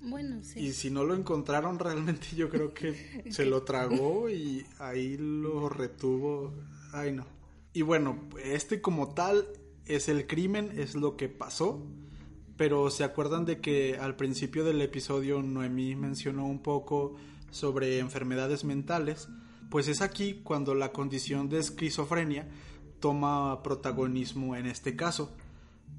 [0.00, 0.60] Bueno, sí.
[0.60, 5.68] Y si no lo encontraron, realmente yo creo que se lo tragó y ahí lo
[5.68, 6.52] retuvo.
[6.92, 7.26] Ay, no.
[7.72, 9.46] Y bueno, este como tal
[9.86, 11.82] es el crimen, es lo que pasó.
[12.56, 17.16] Pero se acuerdan de que al principio del episodio Noemí mencionó un poco
[17.50, 19.28] sobre enfermedades mentales,
[19.70, 22.48] pues es aquí cuando la condición de esquizofrenia
[22.98, 25.32] toma protagonismo en este caso,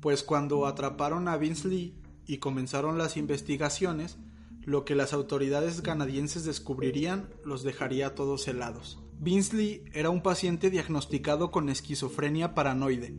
[0.01, 1.93] pues cuando atraparon a Vince
[2.27, 4.17] y comenzaron las investigaciones,
[4.63, 8.99] lo que las autoridades canadienses descubrirían los dejaría todos helados.
[9.19, 13.15] Vince Lee era un paciente diagnosticado con esquizofrenia paranoide,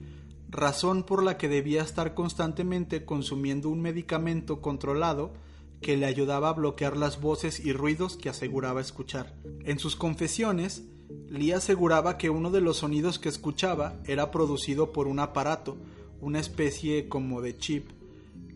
[0.49, 5.33] razón por la que debía estar constantemente consumiendo un medicamento controlado
[5.83, 9.35] que le ayudaba a bloquear las voces y ruidos que aseguraba escuchar.
[9.65, 10.85] En sus confesiones,
[11.29, 15.77] Lee aseguraba que uno de los sonidos que escuchaba era producido por un aparato,
[16.21, 17.91] una especie como de chip,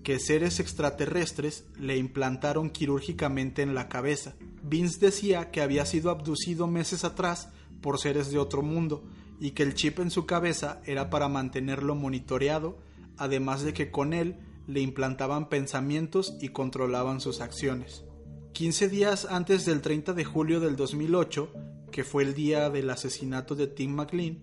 [0.03, 4.35] que seres extraterrestres le implantaron quirúrgicamente en la cabeza.
[4.62, 7.49] Vince decía que había sido abducido meses atrás
[7.83, 9.05] por seres de otro mundo,
[9.41, 12.79] y que el chip en su cabeza era para mantenerlo monitoreado,
[13.19, 18.05] además de que con él le implantaban pensamientos y controlaban sus acciones.
[18.52, 21.50] 15 días antes del 30 de julio del 2008,
[21.90, 24.38] que fue el día del asesinato de Tim McLean,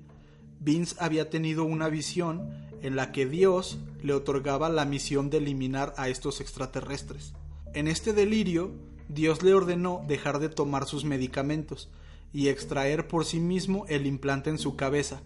[0.60, 2.50] Vince había tenido una visión
[2.82, 7.34] en la que Dios le otorgaba la misión de eliminar a estos extraterrestres.
[7.74, 8.72] En este delirio,
[9.10, 11.90] Dios le ordenó dejar de tomar sus medicamentos,
[12.34, 15.22] y extraer por sí mismo el implante en su cabeza,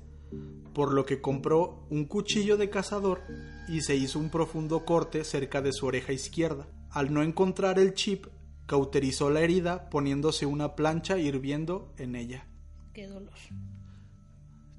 [0.78, 3.24] por lo que compró un cuchillo de cazador
[3.68, 6.68] y se hizo un profundo corte cerca de su oreja izquierda.
[6.92, 8.28] Al no encontrar el chip,
[8.68, 12.48] cauterizó la herida poniéndose una plancha hirviendo en ella.
[12.94, 13.34] Qué dolor.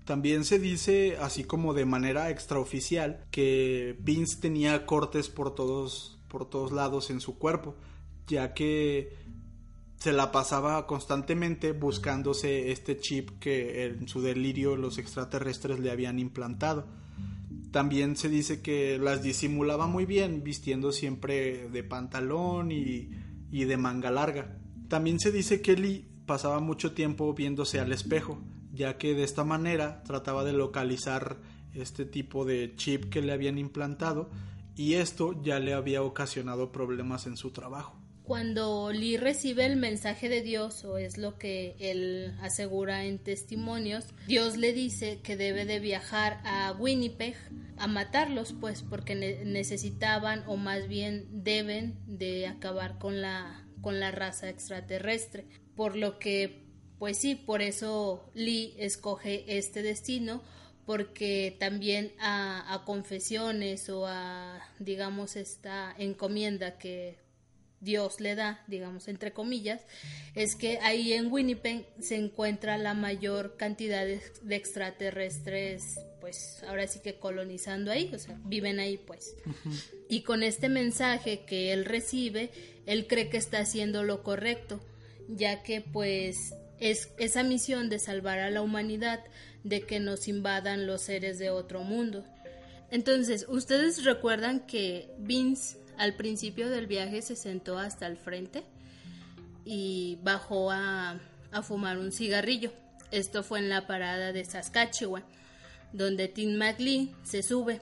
[0.05, 6.49] También se dice, así como de manera extraoficial, que Vince tenía cortes por todos, por
[6.49, 7.75] todos lados en su cuerpo,
[8.29, 9.17] ya que
[9.99, 16.21] se la pasaba constantemente buscándose este chip que en su delirio los extraterrestres le habían
[16.21, 16.87] implantado.
[17.73, 23.11] También se dice que las disimulaba muy bien, vistiendo siempre de pantalón y,
[23.51, 24.57] de manga larga.
[24.89, 28.41] También se dice que Lee pasaba mucho tiempo viéndose al espejo,
[28.73, 31.39] ya que de esta manera trataba de localizar
[31.75, 34.31] este tipo de chip que le habían implantado
[34.77, 37.98] y esto ya le había ocasionado problemas en su trabajo.
[38.29, 44.05] Cuando Lee recibe el mensaje de Dios, o es lo que él asegura en testimonios,
[44.27, 47.37] Dios le dice que debe de viajar a Winnipeg
[47.79, 54.11] a matarlos, pues porque necesitaban o más bien deben de acabar con la, con la
[54.11, 55.47] raza extraterrestre.
[55.75, 56.67] Por lo que,
[56.99, 60.43] pues sí, por eso Lee escoge este destino
[60.85, 67.27] porque también a, a, confesiones o a, digamos, esta encomienda que
[67.81, 69.83] Dios le da, digamos, entre comillas,
[70.35, 77.01] es que ahí en Winnipeg se encuentra la mayor cantidad de, extraterrestres, pues ahora sí
[77.01, 79.37] que colonizando ahí, o sea, viven ahí pues.
[80.09, 82.51] Y con este mensaje que él recibe,
[82.87, 84.81] él cree que está haciendo lo correcto,
[85.29, 89.23] ya que pues es esa misión de salvar a la humanidad
[89.63, 92.25] de que nos invadan los seres de otro mundo.
[92.91, 98.63] Entonces, ustedes recuerdan que Vince al principio del viaje se sentó hasta el frente
[99.65, 101.21] y bajó a,
[101.63, 102.73] fumar un cigarrillo.
[103.11, 105.25] Esto fue en la parada de Saskatchewan,
[105.93, 107.81] donde Tim McLean se sube.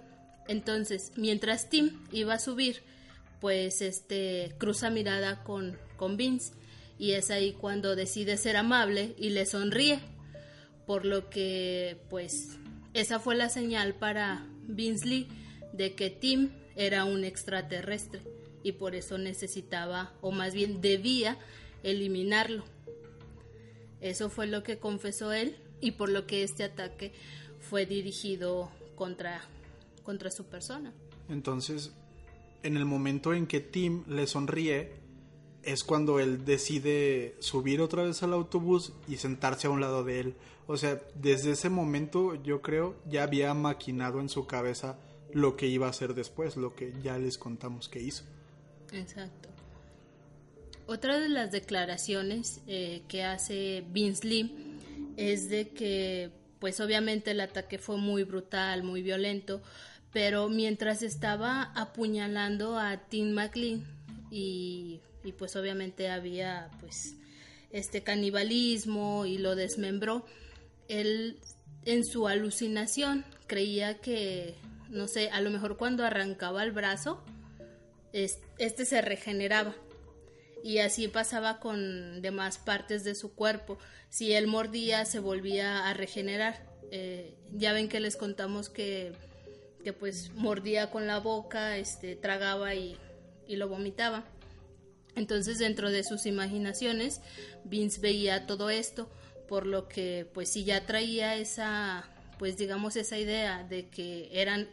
[0.49, 2.83] Entonces, mientras Tim iba a subir,
[3.41, 6.53] pues este cruza mirada con, con Vince
[6.99, 10.01] y es ahí cuando decide ser amable y le sonríe.
[10.87, 12.59] Por lo que, pues,
[12.95, 15.29] esa fue la señal para Vince Lee
[15.73, 18.21] de que Tim era un extraterrestre
[18.63, 21.39] y por eso necesitaba, o más bien debía,
[21.83, 22.65] eliminarlo.
[24.01, 27.13] Eso fue lo que confesó él y por lo que este ataque
[27.61, 29.41] fue dirigido contra,
[30.03, 30.93] contra su persona.
[31.29, 31.93] Entonces,
[32.63, 34.93] en el momento en que Tim le sonríe,
[35.63, 40.21] es cuando él decide subir otra vez al autobús y sentarse a un lado de
[40.21, 40.35] él.
[40.69, 44.97] O sea, desde ese momento yo creo ya había maquinado en su cabeza
[45.33, 48.25] lo que iba a hacer después, lo que ya les contamos que hizo.
[48.93, 49.49] Exacto.
[50.87, 54.79] Otra de las declaraciones eh, que hace Vince Lee
[55.17, 59.63] es de que, pues obviamente el ataque fue muy brutal, muy violento,
[60.13, 63.85] pero mientras estaba apuñalando a Tim McLean
[64.31, 67.17] y, y pues obviamente había pues
[67.73, 70.25] este canibalismo y lo desmembró,
[70.89, 71.39] él
[71.85, 74.55] en su alucinación creía que
[74.89, 77.23] no sé, a lo mejor cuando arrancaba el brazo,
[78.13, 79.75] este se regeneraba.
[80.63, 83.79] Y así pasaba con demás partes de su cuerpo.
[84.09, 86.67] Si él mordía, se volvía a regenerar.
[86.91, 89.13] Eh, ya ven que les contamos que,
[89.85, 92.97] que, pues mordía con la boca, este, tragaba y,
[93.47, 94.25] y lo vomitaba.
[95.15, 97.21] Entonces dentro de sus imaginaciones,
[97.65, 99.09] Vince veía todo esto,
[99.49, 104.69] por lo que pues si ya traía esa pues digamos esa idea de que eran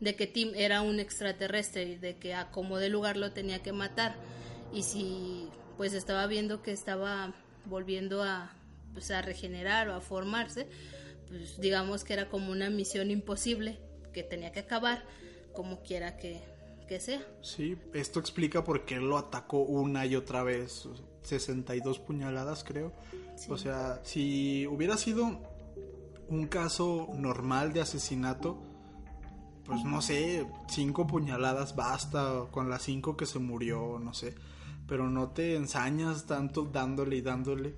[0.00, 3.62] de que Tim era un extraterrestre y de que a como de lugar lo tenía
[3.62, 4.16] que matar
[4.72, 7.34] y si pues estaba viendo que estaba
[7.66, 8.52] volviendo a
[8.94, 10.66] pues a regenerar o a formarse
[11.28, 13.78] pues digamos que era como una misión imposible
[14.12, 15.02] que tenía que acabar
[15.52, 16.40] como quiera que,
[16.88, 17.22] que sea.
[17.42, 20.88] Sí, esto explica por qué lo atacó una y otra vez,
[21.22, 22.92] 62 puñaladas creo.
[23.48, 25.40] O sea, si hubiera sido
[26.32, 28.58] un caso normal de asesinato,
[29.64, 34.34] pues no sé, cinco puñaladas basta, con las cinco que se murió, no sé,
[34.88, 37.74] pero no te ensañas tanto dándole y dándole.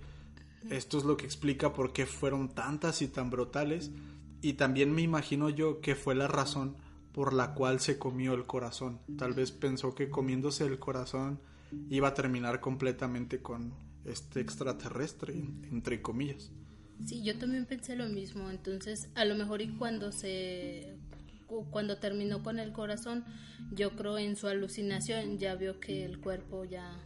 [0.71, 3.91] Esto es lo que explica por qué fueron tantas y tan brutales.
[4.41, 6.77] Y también me imagino yo que fue la razón
[7.13, 9.01] por la cual se comió el corazón.
[9.19, 11.41] Tal vez pensó que comiéndose el corazón
[11.91, 13.75] iba a terminar completamente con
[14.05, 15.35] este extraterrestre,
[15.71, 16.51] entre comillas.
[17.05, 18.51] Sí, yo también pensé lo mismo.
[18.51, 20.97] Entonces, a lo mejor y cuando se
[21.71, 23.25] cuando terminó con el corazón,
[23.71, 26.99] yo creo en su alucinación ya vio que el cuerpo ya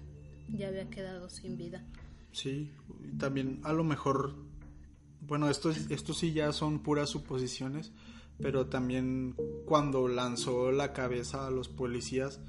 [0.48, 1.84] ya había quedado sin vida.
[2.32, 2.70] Sí,
[3.18, 4.48] también a lo mejor
[5.20, 7.92] bueno, esto esto sí ya son puras suposiciones,
[8.40, 9.34] pero también
[9.66, 12.40] cuando lanzó la cabeza a los policías,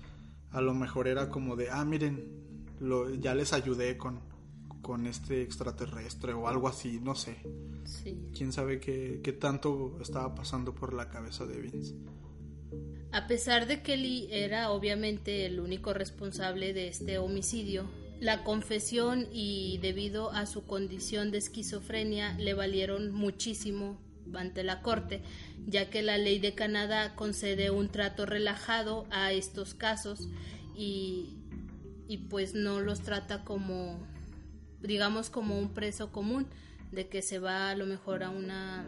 [0.52, 4.22] a lo mejor era como de, ah, miren, lo, ya les ayudé con,
[4.90, 7.36] con este extraterrestre o algo así, no sé.
[7.86, 8.18] Sí.
[8.36, 11.94] Quién sabe qué, qué tanto estaba pasando por la cabeza de Vince.
[13.12, 17.88] A pesar de que Lee era obviamente el único responsable de este homicidio,
[18.20, 24.02] La confesión y debido a su condición de esquizofrenia le valieron muchísimo
[24.34, 25.22] ante la corte,
[25.68, 30.30] ya que la ley de Canadá concede un trato relajado a estos casos
[30.76, 31.38] y,
[32.08, 34.09] y pues no los trata como
[34.82, 36.48] digamos como un preso común
[36.92, 38.88] de que se va a lo mejor a una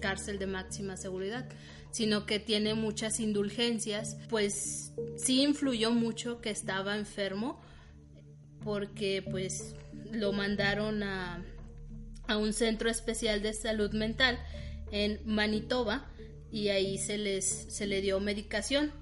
[0.00, 1.48] cárcel de máxima seguridad,
[1.90, 7.60] sino que tiene muchas indulgencias, pues sí influyó mucho que estaba enfermo
[8.62, 9.74] porque pues
[10.12, 11.44] lo mandaron a,
[12.28, 14.38] a un centro especial de salud mental
[14.92, 16.08] en Manitoba
[16.52, 18.92] y ahí se les se le dio medicación.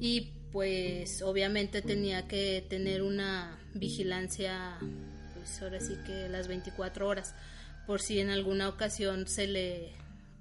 [0.00, 4.78] Y pues obviamente tenía que tener una vigilancia
[5.38, 7.34] pues ahora sí que las 24 horas
[7.86, 9.92] por si en alguna ocasión se le,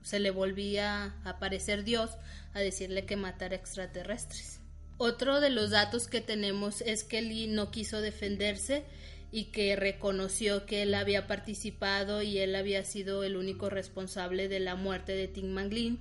[0.03, 2.17] se le volvía a aparecer Dios
[2.53, 4.59] a decirle que matara extraterrestres.
[4.97, 8.83] Otro de los datos que tenemos es que Lee no quiso defenderse
[9.31, 14.59] y que reconoció que él había participado y él había sido el único responsable de
[14.59, 15.99] la muerte de Tim Manglin.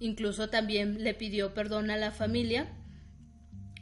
[0.00, 2.66] Incluso también le pidió perdón a la familia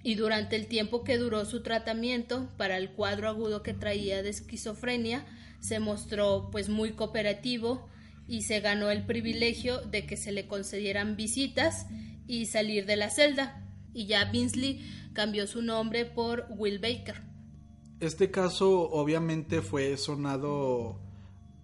[0.06, 4.28] y durante el tiempo que duró su tratamiento para el cuadro agudo que traía de
[4.28, 5.26] esquizofrenia,
[5.58, 7.88] se mostró pues muy cooperativo
[8.28, 11.88] y se ganó el privilegio de que se le concedieran visitas
[12.28, 14.80] y salir de la celda y ya Binsley
[15.12, 17.24] cambió su nombre por Will Baker.
[17.98, 21.00] Este caso obviamente fue sonado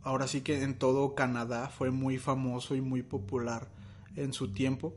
[0.02, 3.68] ahora sí que en todo Canadá, fue muy famoso y muy popular
[4.16, 4.96] en su tiempo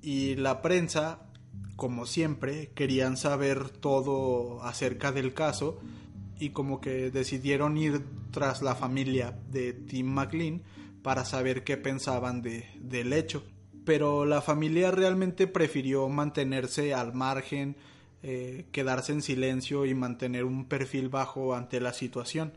[0.00, 1.27] y la prensa
[1.76, 5.78] como siempre querían saber todo acerca del caso
[6.40, 10.62] y como que decidieron ir tras la familia de Tim McLean
[11.02, 13.44] para saber qué pensaban de, del hecho.
[13.84, 17.76] Pero la familia realmente prefirió mantenerse al margen,
[18.22, 22.52] eh, quedarse en silencio y mantener un perfil bajo ante la situación.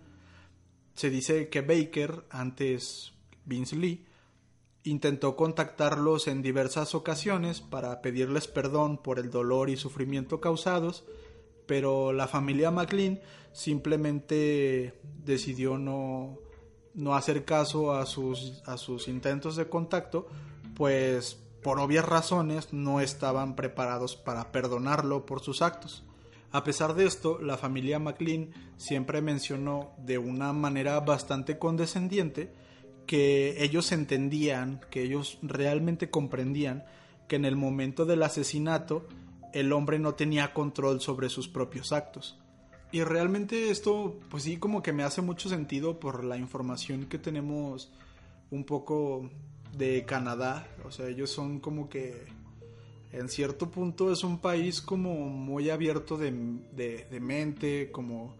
[0.96, 3.14] Se dice que Baker, antes
[3.46, 4.04] Vince Lee,
[4.84, 11.04] intentó contactarlos en diversas ocasiones para pedirles perdón por el dolor y sufrimiento causados,
[11.68, 13.20] pero la familia McLean
[13.54, 16.38] simplemente decidió no,
[16.94, 20.28] no hacer caso a sus, a sus intentos de contacto,
[20.76, 26.04] pues por obvias razones no estaban preparados para perdonarlo por sus actos.
[26.52, 32.52] A pesar de esto, la familia McLean siempre mencionó de una manera bastante condescendiente
[33.06, 36.86] que ellos entendían, que ellos realmente comprendían
[37.28, 39.08] que en el momento del asesinato
[39.54, 42.38] el hombre no tenía control sobre sus propios actos.
[42.92, 47.18] Y realmente esto, pues sí, como que me hace mucho sentido por la información que
[47.18, 47.92] tenemos
[48.50, 49.30] un poco
[49.78, 50.68] de Canadá.
[50.84, 52.26] O sea, ellos son como que
[53.14, 56.32] en cierto punto es un país como muy abierto de,
[56.74, 58.36] de, mente, como,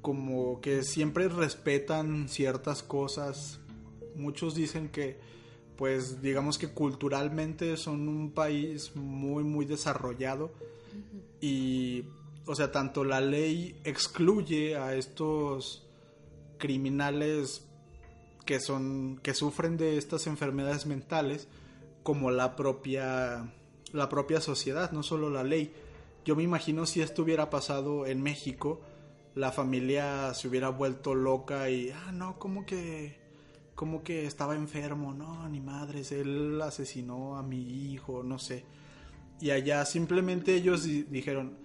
[0.00, 3.60] como que siempre respetan ciertas cosas.
[4.16, 5.18] Muchos dicen que
[5.76, 10.50] pues digamos que culturalmente son un país muy muy desarrollado
[11.40, 12.04] y
[12.46, 15.86] o sea tanto la ley excluye a estos
[16.58, 17.66] criminales
[18.46, 21.48] que son que sufren de estas enfermedades mentales
[22.02, 23.52] como la propia
[23.92, 25.72] la propia sociedad no solo la ley.
[26.24, 28.80] Yo me imagino si esto hubiera pasado en México
[29.36, 33.25] la familia se hubiera vuelto loca y ah no como que
[33.76, 38.64] como que estaba enfermo, no, ni madres, él asesinó a mi hijo, no sé.
[39.38, 41.58] Y allá simplemente ellos dijeron,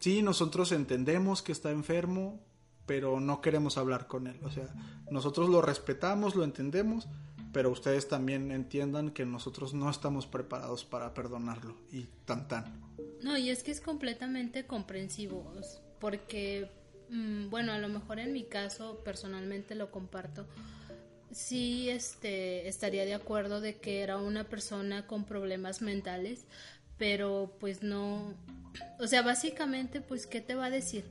[0.00, 2.40] sí, nosotros entendemos que está enfermo,
[2.84, 4.40] pero no queremos hablar con él.
[4.42, 4.74] O sea,
[5.08, 7.06] nosotros lo respetamos, lo entendemos,
[7.52, 12.90] pero ustedes también entiendan que nosotros no estamos preparados para perdonarlo y tan tan.
[13.22, 15.52] No, y es que es completamente comprensivo,
[16.00, 16.72] porque,
[17.08, 20.48] mm, bueno, a lo mejor en mi caso personalmente lo comparto
[21.32, 26.46] sí este, estaría de acuerdo de que era una persona con problemas mentales,
[26.98, 28.34] pero pues no,
[28.98, 31.04] o sea, básicamente pues ¿qué te va a decir?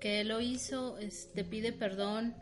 [0.00, 0.98] Que él lo hizo,
[1.34, 2.34] te pide perdón,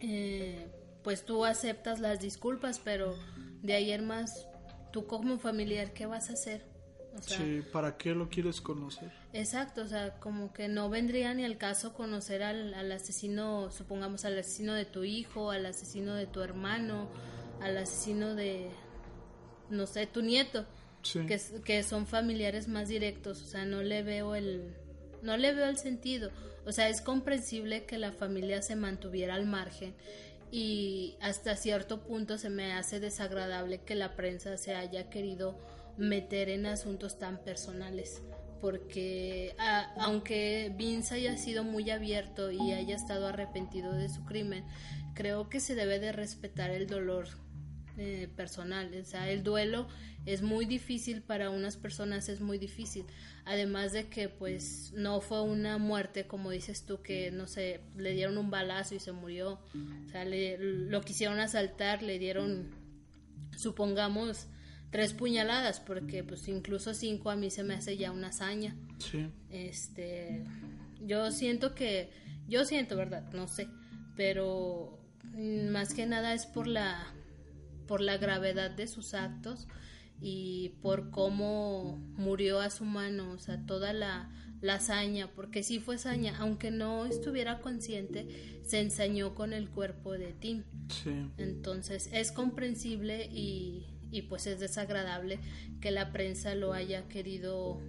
[0.00, 0.66] eh,
[1.02, 3.16] pues tú aceptas las disculpas, pero
[3.62, 4.46] de ayer más,
[4.92, 6.73] tú como familiar, ¿qué vas a hacer?
[7.20, 9.10] Sí, ¿para qué lo quieres conocer?
[9.32, 14.24] Exacto, o sea, como que no vendría ni al caso conocer al, al, asesino, supongamos
[14.24, 17.08] al asesino de tu hijo, al asesino de tu hermano,
[17.60, 18.68] al asesino de,
[19.70, 20.66] no sé, tu nieto,
[21.02, 24.74] que, que son familiares más directos, o sea, no le veo el,
[25.22, 26.30] no le veo el sentido,
[26.66, 29.94] o sea, es comprensible que la familia se mantuviera al margen
[30.50, 35.58] y hasta cierto punto se me hace desagradable que la prensa se haya querido
[35.96, 38.22] meter en asuntos tan personales
[38.64, 39.54] porque
[39.98, 44.64] aunque Vince haya sido muy abierto y haya estado arrepentido de su crimen,
[45.12, 47.28] creo que se debe de respetar el dolor
[47.98, 48.90] eh, personal.
[48.98, 49.86] O sea, el duelo
[50.24, 53.04] es muy difícil para unas personas, es muy difícil.
[53.44, 58.14] Además de que, pues, no fue una muerte, como dices tú, que, no sé, le
[58.14, 59.60] dieron un balazo y se murió.
[60.06, 62.70] O sea, lo quisieron asaltar, le dieron,
[63.58, 64.46] supongamos,
[64.94, 68.76] tres puñaladas, porque, pues, incluso cinco a mí se me hace ya una hazaña.
[68.98, 69.26] Sí.
[69.50, 70.44] Este,
[71.00, 72.12] yo siento que,
[72.46, 73.28] yo siento, ¿verdad?
[73.32, 73.66] No sé,
[74.14, 75.00] pero
[75.34, 77.12] más que nada es por la
[77.88, 79.66] por la gravedad de sus actos
[80.20, 84.30] y por cómo murió a su mano, o sea, toda la,
[84.60, 90.12] la hazaña, porque sí fue hazaña, aunque no estuviera consciente, se ensañó con el cuerpo
[90.12, 90.62] de Tim.
[90.88, 91.10] Sí.
[91.36, 95.40] Entonces es comprensible y, y pues es desagradable
[95.80, 97.80] que la prensa lo haya querido,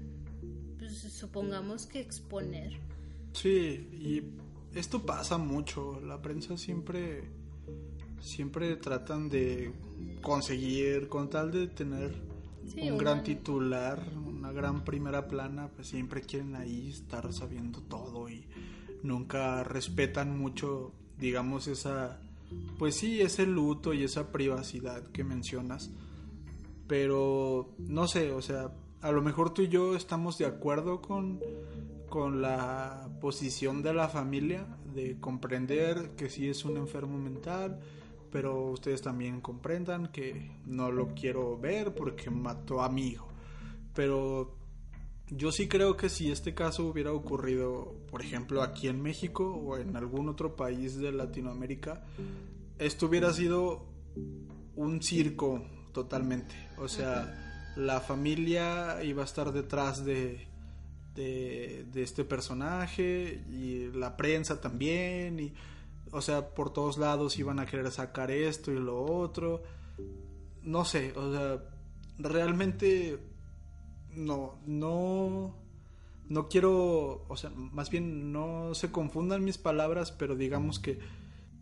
[0.80, 2.74] pues, supongamos que exponer.
[3.34, 4.24] Sí, y
[4.74, 7.24] esto pasa mucho, la prensa siempre
[8.20, 9.72] siempre tratan de
[10.22, 12.16] conseguir, con tal de tener
[12.82, 18.48] un gran titular, una gran primera plana, pues siempre quieren ahí estar sabiendo todo y
[19.04, 22.20] nunca respetan mucho, digamos, esa,
[22.80, 25.92] pues sí, ese luto y esa privacidad que mencionas.
[26.88, 28.72] Pero, no sé, o sea,
[29.02, 31.40] a lo mejor tú y yo estamos de acuerdo con,
[32.10, 37.80] con la posición de la familia, de comprender que sí es un enfermo mental,
[38.32, 43.28] pero ustedes también comprendan que no lo quiero ver porque mató a mi hijo.
[43.94, 44.56] Pero
[45.30, 49.78] yo sí creo que si este caso hubiera ocurrido, por ejemplo, aquí en México o
[49.78, 52.04] en algún otro país de Latinoamérica,
[52.78, 53.86] esto hubiera sido
[54.76, 55.64] un circo
[55.96, 56.54] totalmente.
[56.78, 60.46] O sea, la familia iba a estar detrás de,
[61.16, 65.54] de, de este personaje y la prensa también y
[66.12, 69.64] o sea, por todos lados iban a querer sacar esto y lo otro.
[70.64, 71.62] No sé, o sea,
[72.18, 73.20] realmente
[74.16, 75.56] no, no,
[76.30, 81.00] no quiero, o sea, más bien no se confundan mis palabras, pero digamos que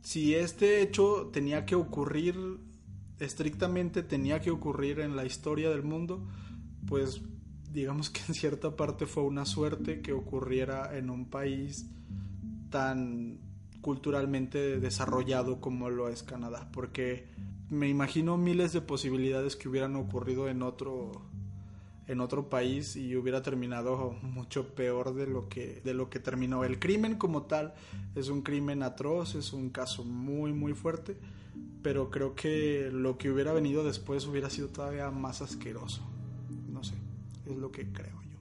[0.04, 2.36] si este hecho tenía que ocurrir,
[3.26, 6.28] estrictamente tenía que ocurrir en la historia del mundo,
[6.88, 7.22] pues
[7.72, 11.90] digamos que en cierta parte fue una suerte que ocurriera en un país
[12.70, 13.40] tan
[13.82, 17.28] culturalmente desarrollado como lo es Canadá, porque
[17.70, 21.12] me imagino miles de posibilidades que hubieran ocurrido en otro
[22.06, 26.64] en otro país y hubiera terminado mucho peor de lo que de lo que terminó.
[26.64, 27.74] El crimen como tal
[28.16, 31.18] es un crimen atroz, es un caso muy muy fuerte,
[31.84, 36.02] pero creo que lo que hubiera venido después hubiera sido todavía más asqueroso.
[36.70, 36.96] No sé,
[37.46, 38.40] es lo que creo yo.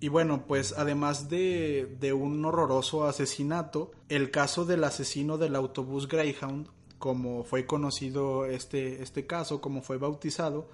[0.00, 6.08] Y bueno, pues además de, de, un horroroso asesinato, el caso del asesino del autobús
[6.08, 10.68] Greyhound, como fue conocido este, este caso, como fue bautizado,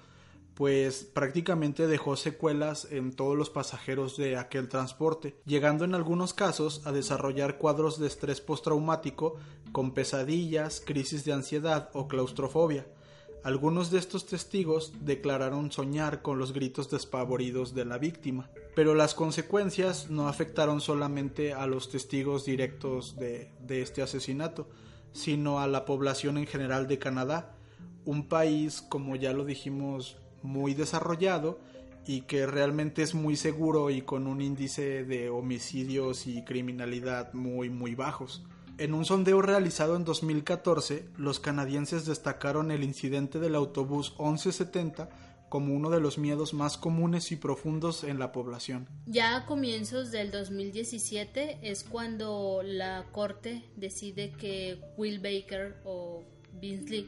[0.55, 6.85] pues prácticamente dejó secuelas en todos los pasajeros de aquel transporte, llegando en algunos casos
[6.85, 9.37] a desarrollar cuadros de estrés postraumático
[9.71, 12.85] con pesadillas, crisis de ansiedad o claustrofobia.
[13.43, 19.13] Algunos de estos testigos declararon soñar con los gritos despavoridos de la víctima, pero las
[19.15, 24.69] consecuencias no afectaron solamente a los testigos directos de, este asesinato,
[25.11, 27.57] sino a la población en general de Canadá,
[28.05, 31.59] un país, como ya lo dijimos, muy desarrollado
[32.05, 37.69] y que realmente es muy seguro y con un índice de homicidios y criminalidad muy
[37.69, 38.43] muy bajos.
[38.77, 45.09] En un sondeo realizado en 2014, los canadienses destacaron el incidente del autobús 1170
[45.47, 48.89] como uno de los miedos más comunes y profundos en la población.
[49.05, 56.23] Ya a comienzos del 2017 es cuando la corte decide que Will Baker o
[56.59, 57.05] Vince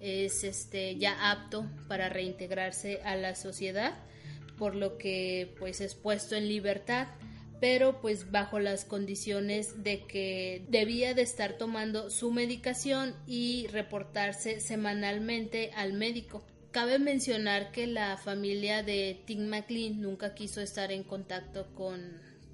[0.00, 3.98] es este ya apto para reintegrarse a la sociedad,
[4.58, 7.08] por lo que pues es puesto en libertad
[7.60, 14.60] pero pues bajo las condiciones de que debía de estar tomando su medicación y reportarse
[14.60, 16.42] semanalmente al médico.
[16.70, 22.00] Cabe mencionar que la familia de Tim McLean nunca quiso estar en contacto con,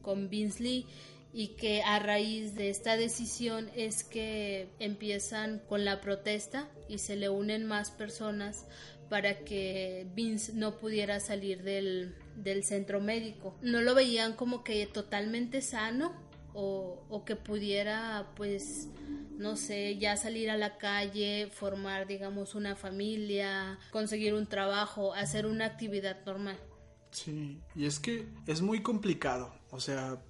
[0.03, 0.86] con Vince Lee
[1.32, 7.16] y que a raíz de esta decisión es que empiezan con la protesta y se
[7.16, 8.66] le unen más personas
[9.09, 13.57] para que Vince no pudiera salir del, del centro médico.
[13.62, 16.12] No lo veían como que totalmente sano
[16.55, 18.89] o, o, que pudiera pues
[19.37, 25.45] no sé ya salir a la calle formar digamos una familia conseguir un trabajo hacer
[25.45, 26.57] una actividad normal
[27.16, 30.22] Sí, y es que es muy complicado, o sea,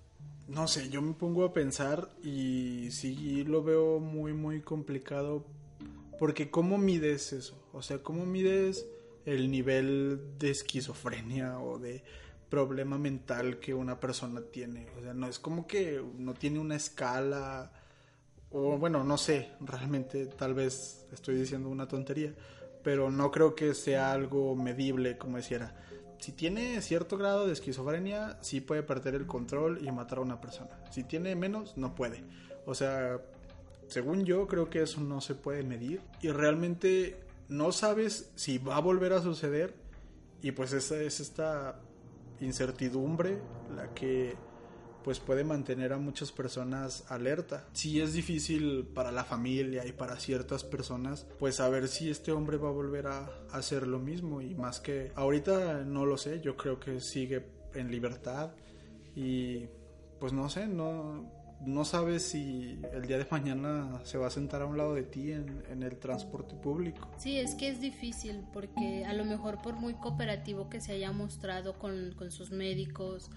[0.46, 5.44] no sé, yo me pongo a pensar y sí lo veo muy, muy complicado
[6.18, 7.62] porque ¿cómo mides eso?
[7.72, 8.86] O sea, ¿cómo mides
[9.24, 12.02] el nivel de esquizofrenia o de
[12.48, 14.88] problema mental que una persona tiene?
[14.98, 17.72] O sea, no es como que no tiene una escala
[18.50, 22.32] o bueno, no sé, realmente tal vez estoy diciendo una tontería,
[22.82, 25.74] pero no creo que sea algo medible como decía
[26.18, 30.40] si tiene cierto grado de esquizofrenia, sí puede perder el control y matar a una
[30.40, 30.70] persona.
[30.90, 32.24] Si tiene menos, no puede.
[32.64, 33.20] O sea,
[33.88, 36.00] según yo, creo que eso no se puede medir.
[36.22, 37.16] Y realmente
[37.48, 39.74] no sabes si va a volver a suceder.
[40.42, 41.80] Y pues esa es esta
[42.40, 43.38] incertidumbre
[43.74, 44.36] la que
[45.06, 47.68] pues puede mantener a muchas personas alerta.
[47.72, 52.56] Sí es difícil para la familia y para ciertas personas, pues saber si este hombre
[52.56, 56.56] va a volver a hacer lo mismo y más que ahorita no lo sé, yo
[56.56, 58.50] creo que sigue en libertad
[59.14, 59.68] y
[60.18, 61.30] pues no sé, no
[61.60, 65.02] no sabes si el día de mañana se va a sentar a un lado de
[65.02, 67.10] ti en, el transporte público.
[67.18, 71.12] Sí, es que es difícil porque a lo mejor por muy cooperativo que se haya
[71.12, 73.30] mostrado con, con sus médicos,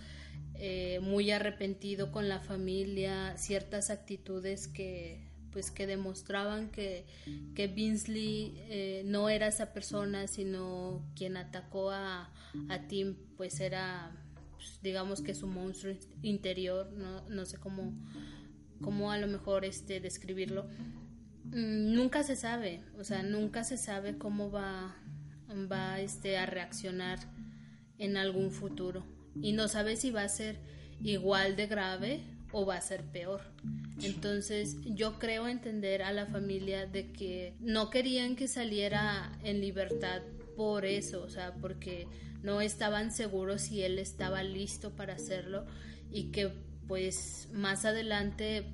[0.55, 7.07] eh, muy arrepentido con la familia, ciertas actitudes que pues que demostraban que,
[7.55, 12.32] que Binsley eh, no era esa persona, sino quien atacó a,
[12.70, 14.11] a Tim, pues era
[14.60, 17.93] pues, digamos que su monstruo interior, no, no sé cómo,
[18.82, 20.68] cómo a lo mejor este describirlo.
[21.45, 24.97] Mm, nunca se sabe, o sea, nunca se sabe cómo va,
[25.72, 27.20] va este, a reaccionar
[27.97, 29.05] en algún futuro
[29.41, 30.60] y no sabe si va a ser
[31.01, 32.20] igual de grave
[32.51, 33.41] o va a ser peor.
[34.03, 40.22] Entonces yo creo entender a la familia de que no querían que saliera en libertad
[40.57, 42.07] por eso, o sea, porque
[42.44, 45.66] no estaban seguros si él estaba listo para hacerlo
[46.12, 46.52] y que
[46.88, 48.66] pues más adelante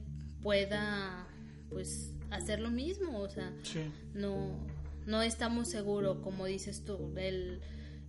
[0.41, 1.27] pueda
[1.69, 3.51] pues hacer lo mismo, o sea,
[4.13, 4.59] no
[5.05, 7.61] no estamos seguros, como dices tú, el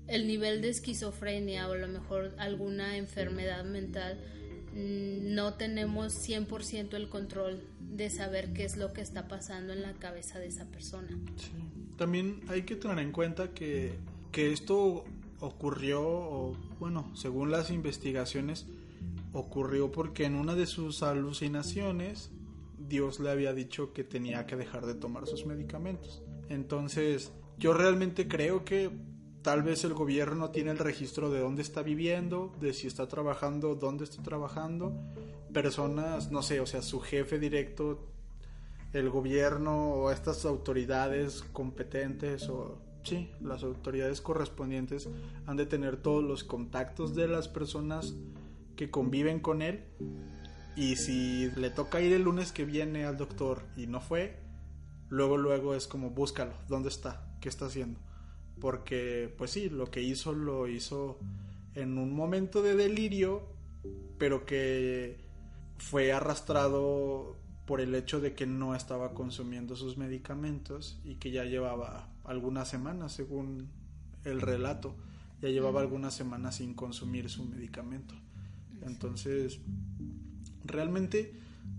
[0.09, 4.19] el nivel de esquizofrenia o a lo mejor alguna enfermedad mental,
[4.73, 9.83] mm, no tenemos 100% el control de saber qué es lo que está pasando en
[9.83, 11.09] la cabeza de esa persona.
[11.97, 13.95] También hay que tener en cuenta que,
[14.33, 15.05] que esto
[15.41, 18.66] ocurrió, o, bueno, según las investigaciones,
[19.32, 22.30] ocurrió porque en una de sus alucinaciones
[22.78, 26.22] Dios le había dicho que tenía que dejar de tomar sus medicamentos.
[26.49, 28.91] Entonces, yo realmente creo que
[29.47, 33.76] Tal vez el gobierno tiene el registro de dónde está viviendo, de si está trabajando,
[33.76, 34.93] dónde está trabajando.
[35.53, 38.09] Personas, no sé, o sea, su jefe directo,
[38.93, 45.09] el gobierno o estas autoridades competentes o sí, las autoridades correspondientes
[45.47, 48.15] han de tener todos los contactos de las personas
[48.77, 49.85] que conviven con él.
[50.77, 54.39] Y si le toca ir el lunes que viene al doctor y no fue,
[55.09, 57.35] luego luego es como búscalo, ¿dónde está?
[57.41, 57.99] ¿Qué está haciendo?
[58.61, 61.19] porque pues sí, lo que hizo lo hizo
[61.75, 63.43] en un momento de delirio,
[64.19, 65.19] pero que
[65.79, 67.37] fue arrastrado
[67.67, 72.68] por el hecho de que no estaba consumiendo sus medicamentos y que ya llevaba algunas
[72.68, 73.68] semanas, según
[74.24, 74.97] el relato,
[75.41, 78.14] ya llevaba algunas semanas sin consumir su medicamento.
[78.83, 79.61] Entonces,
[80.64, 81.35] realmente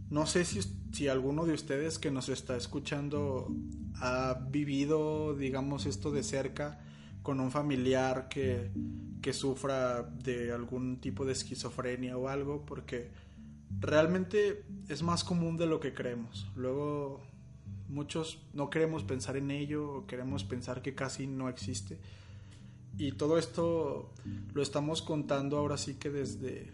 [0.10, 3.54] no sé si, si alguno de ustedes que nos está escuchando
[3.96, 6.80] ha vivido, digamos, esto de cerca
[7.24, 8.72] con un familiar que,
[9.22, 13.12] que sufra de algún tipo de esquizofrenia o algo, porque
[13.80, 16.50] realmente es más común de lo que creemos.
[16.56, 17.22] Luego
[17.90, 21.98] muchos no queremos pensar en ello o queremos pensar que casi no existe.
[22.98, 24.12] Y todo esto
[24.54, 26.72] lo estamos contando ahora sí que desde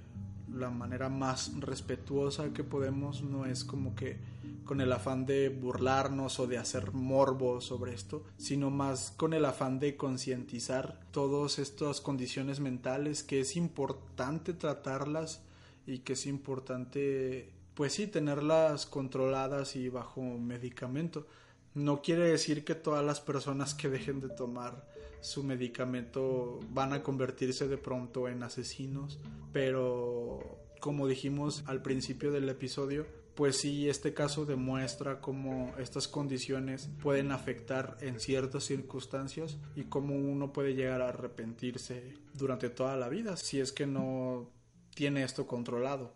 [0.54, 4.18] la manera más respetuosa que podemos, no es como que
[4.66, 9.46] con el afán de burlarnos o de hacer morbo sobre esto, sino más con el
[9.46, 15.42] afán de concientizar todas estas condiciones mentales que es importante tratarlas
[15.86, 21.28] y que es importante pues sí tenerlas controladas y bajo medicamento.
[21.74, 24.88] No quiere decir que todas las personas que dejen de tomar
[25.22, 29.20] su medicamento van a convertirse de pronto en asesinos,
[29.52, 36.90] pero como dijimos al principio del episodio, pues sí, este caso demuestra cómo estas condiciones
[37.02, 43.10] pueden afectar en ciertas circunstancias y cómo uno puede llegar a arrepentirse durante toda la
[43.10, 44.52] vida si es que no
[44.94, 46.14] tiene esto controlado.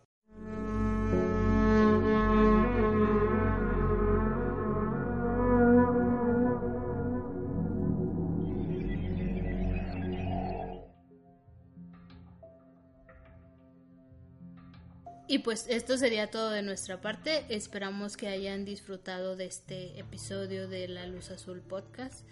[15.30, 17.44] Y pues esto sería todo de nuestra parte.
[17.50, 22.26] Esperamos que hayan disfrutado de este episodio de La Luz Azul Podcast.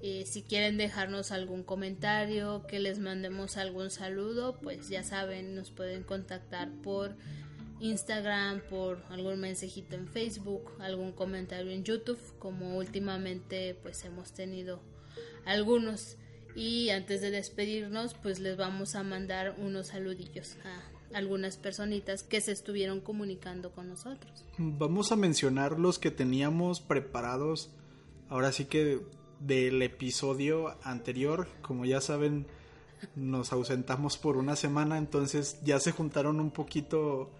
[0.00, 5.72] Eh, si quieren dejarnos algún comentario, que les mandemos algún saludo, pues ya saben, nos
[5.72, 7.16] pueden contactar por
[7.80, 14.80] Instagram, por algún mensajito en Facebook, algún comentario en YouTube, como últimamente pues hemos tenido
[15.44, 16.16] algunos.
[16.54, 22.40] Y antes de despedirnos, pues les vamos a mandar unos saludillos a algunas personitas que
[22.40, 24.44] se estuvieron comunicando con nosotros.
[24.58, 27.70] Vamos a mencionar los que teníamos preparados.
[28.28, 29.00] Ahora sí que
[29.40, 32.46] del episodio anterior, como ya saben,
[33.16, 37.30] nos ausentamos por una semana, entonces ya se juntaron un poquito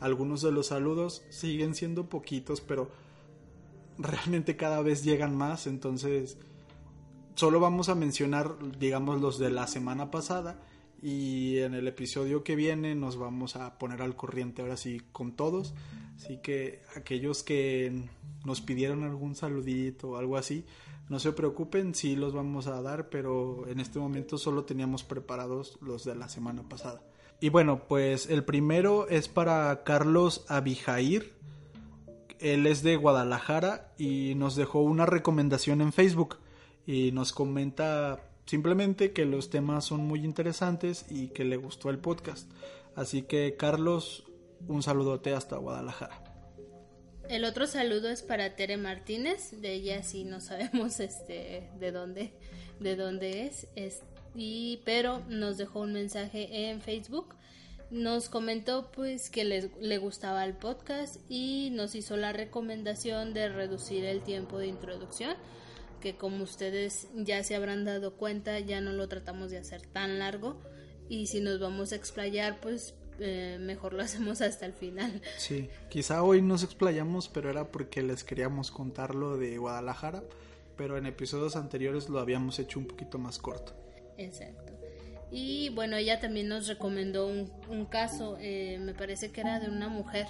[0.00, 2.90] algunos de los saludos, siguen siendo poquitos, pero
[3.98, 6.38] realmente cada vez llegan más, entonces
[7.34, 10.60] solo vamos a mencionar, digamos, los de la semana pasada
[11.02, 15.32] y en el episodio que viene nos vamos a poner al corriente ahora sí con
[15.32, 15.74] todos.
[16.16, 18.08] Así que aquellos que
[18.44, 20.64] nos pidieron algún saludito o algo así,
[21.08, 25.78] no se preocupen, sí los vamos a dar, pero en este momento solo teníamos preparados
[25.80, 27.02] los de la semana pasada.
[27.40, 31.32] Y bueno, pues el primero es para Carlos Abijair.
[32.40, 36.38] Él es de Guadalajara y nos dejó una recomendación en Facebook
[36.86, 41.98] y nos comenta Simplemente que los temas son muy interesantes y que le gustó el
[41.98, 42.50] podcast.
[42.96, 44.24] Así que Carlos,
[44.66, 46.24] un saludote hasta Guadalajara.
[47.28, 52.32] El otro saludo es para Tere Martínez, de ella sí no sabemos este de dónde
[52.80, 54.00] de dónde es, es
[54.34, 57.34] y pero nos dejó un mensaje en Facebook.
[57.90, 63.50] Nos comentó pues que le, le gustaba el podcast y nos hizo la recomendación de
[63.50, 65.36] reducir el tiempo de introducción
[66.00, 70.18] que como ustedes ya se habrán dado cuenta, ya no lo tratamos de hacer tan
[70.18, 70.60] largo
[71.08, 75.20] y si nos vamos a explayar, pues eh, mejor lo hacemos hasta el final.
[75.36, 80.22] Sí, quizá hoy nos explayamos, pero era porque les queríamos contar lo de Guadalajara,
[80.76, 83.74] pero en episodios anteriores lo habíamos hecho un poquito más corto.
[84.16, 84.72] Exacto.
[85.30, 89.68] Y bueno, ella también nos recomendó un, un caso, eh, me parece que era de
[89.68, 90.26] una mujer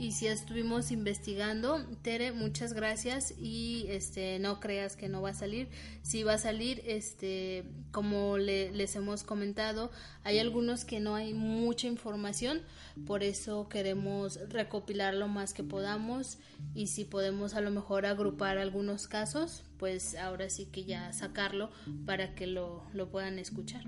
[0.00, 1.84] y si estuvimos investigando.
[2.00, 5.68] Tere, muchas gracias y este no creas que no va a salir.
[6.02, 9.90] Si va a salir, este como les hemos comentado,
[10.24, 12.62] hay algunos que no hay mucha información,
[13.06, 16.38] por eso queremos recopilar lo más que podamos
[16.74, 21.70] y si podemos a lo mejor agrupar algunos casos, pues ahora sí que ya sacarlo
[22.06, 23.84] para que lo, lo puedan escuchar.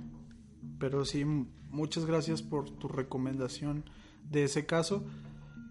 [0.78, 3.84] Pero sí, muchas gracias por tu recomendación
[4.30, 5.04] de ese caso.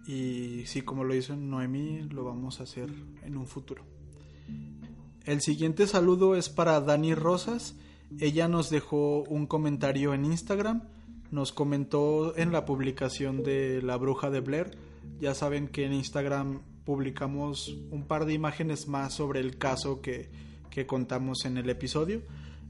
[0.06, 2.90] Y sí, como lo hizo Noemí, lo vamos a hacer
[3.24, 3.84] en un futuro.
[5.24, 7.76] El siguiente saludo es para Dani Rosas.
[8.18, 10.82] Ella nos dejó un comentario en Instagram.
[11.30, 14.76] Nos comentó en la publicación de La Bruja de Blair.
[15.20, 20.30] Ya saben que en Instagram publicamos un par de imágenes más sobre el caso que,
[20.70, 22.22] que contamos en el episodio.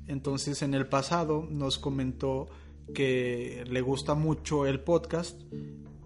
[0.06, 2.48] Entonces en el pasado nos comentó
[2.94, 5.40] que le gusta mucho el podcast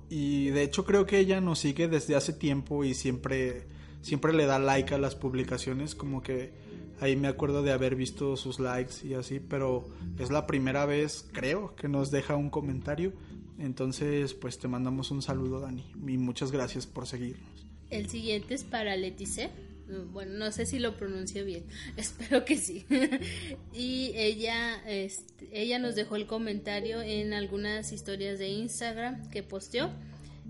[0.08, 3.64] y de hecho creo que ella nos sigue desde hace tiempo y siempre,
[4.02, 6.52] siempre le da like a las publicaciones, como que
[7.00, 9.88] ahí me acuerdo de haber visto sus likes y así, pero
[10.18, 13.12] es la primera vez, creo, que nos deja un comentario.
[13.58, 17.66] Entonces, pues te mandamos un saludo, Dani, y muchas gracias por seguirnos.
[17.90, 19.50] El siguiente es para Letice.
[20.12, 21.64] Bueno, no sé si lo pronuncio bien,
[21.96, 22.86] espero que sí.
[23.72, 29.90] y ella, este, ella nos dejó el comentario en algunas historias de Instagram que posteó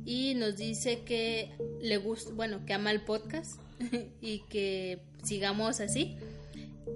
[0.05, 1.51] y nos dice que
[1.83, 3.61] le gusta, bueno, que ama el podcast
[4.21, 6.17] y que sigamos así.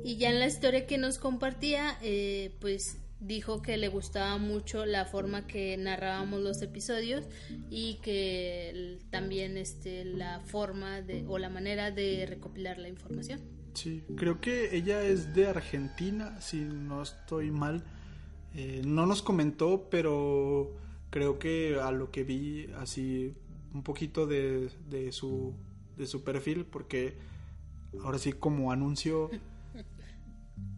[0.04, 4.86] Y ya en la historia que nos compartía, eh, pues dijo que le gustaba mucho
[4.86, 7.26] la forma que narrábamos los episodios
[7.70, 13.40] y que también este la forma de o la manera de recopilar la información.
[13.74, 17.84] Sí, creo que ella es de Argentina, si no estoy mal.
[18.54, 20.74] Eh, no nos comentó, pero
[21.10, 23.32] creo que a lo que vi así
[23.72, 25.54] un poquito de, de su
[26.00, 27.14] de su perfil porque
[28.02, 29.30] ahora sí como anuncio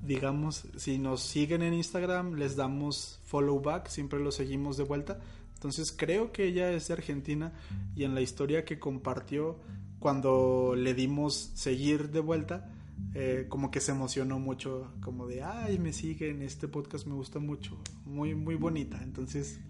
[0.02, 5.20] digamos, si nos siguen en Instagram, les damos follow back, siempre lo seguimos de vuelta.
[5.54, 7.52] Entonces creo que ella es de Argentina
[7.94, 9.60] y en la historia que compartió
[10.00, 12.68] cuando le dimos seguir de vuelta,
[13.14, 17.38] eh, como que se emocionó mucho, como de, ay, me siguen, este podcast me gusta
[17.38, 19.00] mucho, muy, muy bonita.
[19.04, 19.60] Entonces,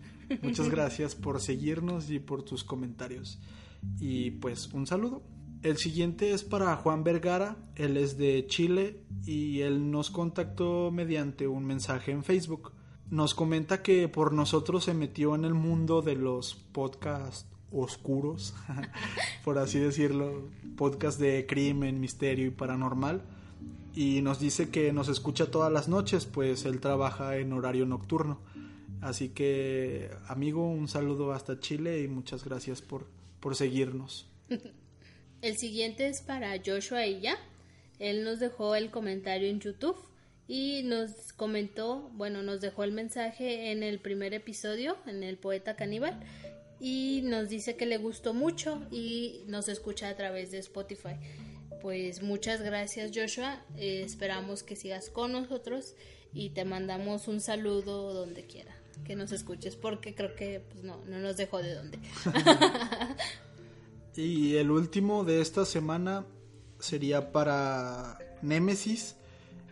[0.40, 3.38] muchas gracias por seguirnos y por tus comentarios.
[4.00, 5.22] Y pues un saludo.
[5.62, 11.46] El siguiente es para Juan Vergara, él es de Chile y él nos contactó mediante
[11.46, 12.72] un mensaje en Facebook.
[13.10, 18.54] nos comenta que por nosotros se metió en el mundo de los podcasts oscuros,
[19.44, 23.22] por así decirlo, podcast de crimen, misterio y paranormal.
[23.94, 28.40] Y nos dice que nos escucha todas las noches, pues él trabaja en horario nocturno.
[29.00, 33.06] Así que, amigo, un saludo hasta Chile y muchas gracias por,
[33.40, 34.28] por seguirnos.
[35.42, 37.36] El siguiente es para Joshua Illa.
[37.98, 39.96] Él nos dejó el comentario en YouTube
[40.46, 45.74] y nos comentó, bueno, nos dejó el mensaje en el primer episodio, en el Poeta
[45.74, 46.20] Caníbal,
[46.78, 51.16] y nos dice que le gustó mucho y nos escucha a través de Spotify.
[51.80, 55.96] Pues muchas gracias Joshua, eh, esperamos que sigas con nosotros
[56.32, 61.04] y te mandamos un saludo donde quiera que nos escuches porque creo que pues, no,
[61.06, 61.98] no nos dejó de dónde.
[64.16, 66.26] y el último de esta semana
[66.78, 69.16] sería para Nemesis.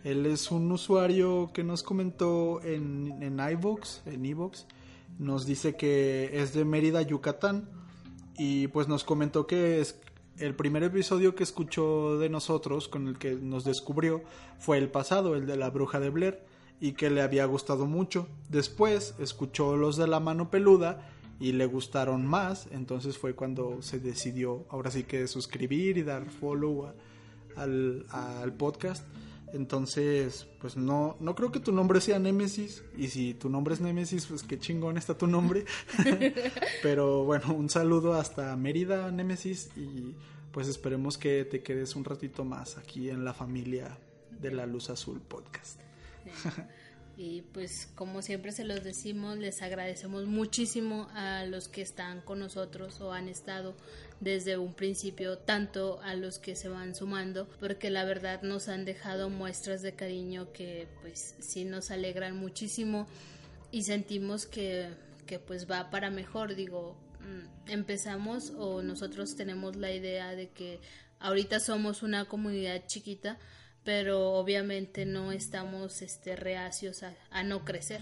[0.03, 4.21] Él es un usuario que nos comentó en, en en
[5.19, 7.69] nos dice que es de Mérida, Yucatán,
[8.37, 9.99] y pues nos comentó que es
[10.39, 14.23] el primer episodio que escuchó de nosotros, con el que nos descubrió,
[14.57, 16.39] fue el pasado, el de la bruja de Blair,
[16.79, 18.27] y que le había gustado mucho.
[18.49, 21.07] Después escuchó los de la mano peluda
[21.41, 26.29] y le gustaron más, entonces fue cuando se decidió ahora sí que suscribir y dar
[26.29, 26.93] follow
[27.55, 29.03] al, al podcast.
[29.51, 32.83] Entonces, pues no, no creo que tu nombre sea Némesis.
[32.95, 35.65] Y si tu nombre es Némesis, pues qué chingón está tu nombre.
[36.83, 39.71] Pero bueno, un saludo hasta Mérida, Némesis.
[39.75, 40.15] Y
[40.51, 43.97] pues esperemos que te quedes un ratito más aquí en la familia
[44.39, 45.79] de la Luz Azul Podcast.
[47.21, 52.39] Y pues como siempre se los decimos, les agradecemos muchísimo a los que están con
[52.39, 53.75] nosotros o han estado
[54.19, 58.85] desde un principio, tanto a los que se van sumando, porque la verdad nos han
[58.85, 63.05] dejado muestras de cariño que pues sí nos alegran muchísimo
[63.71, 64.89] y sentimos que,
[65.27, 70.79] que pues va para mejor, digo, mm, empezamos o nosotros tenemos la idea de que
[71.19, 73.37] ahorita somos una comunidad chiquita,
[73.83, 78.01] pero obviamente no estamos este, reacios a, no crecer,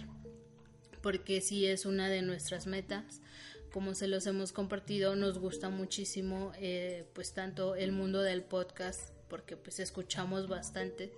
[1.02, 3.22] porque sí es una de nuestras metas.
[3.72, 9.12] Como se los hemos compartido, nos gusta muchísimo, eh, pues tanto el mundo del podcast,
[9.30, 11.14] porque pues escuchamos bastante,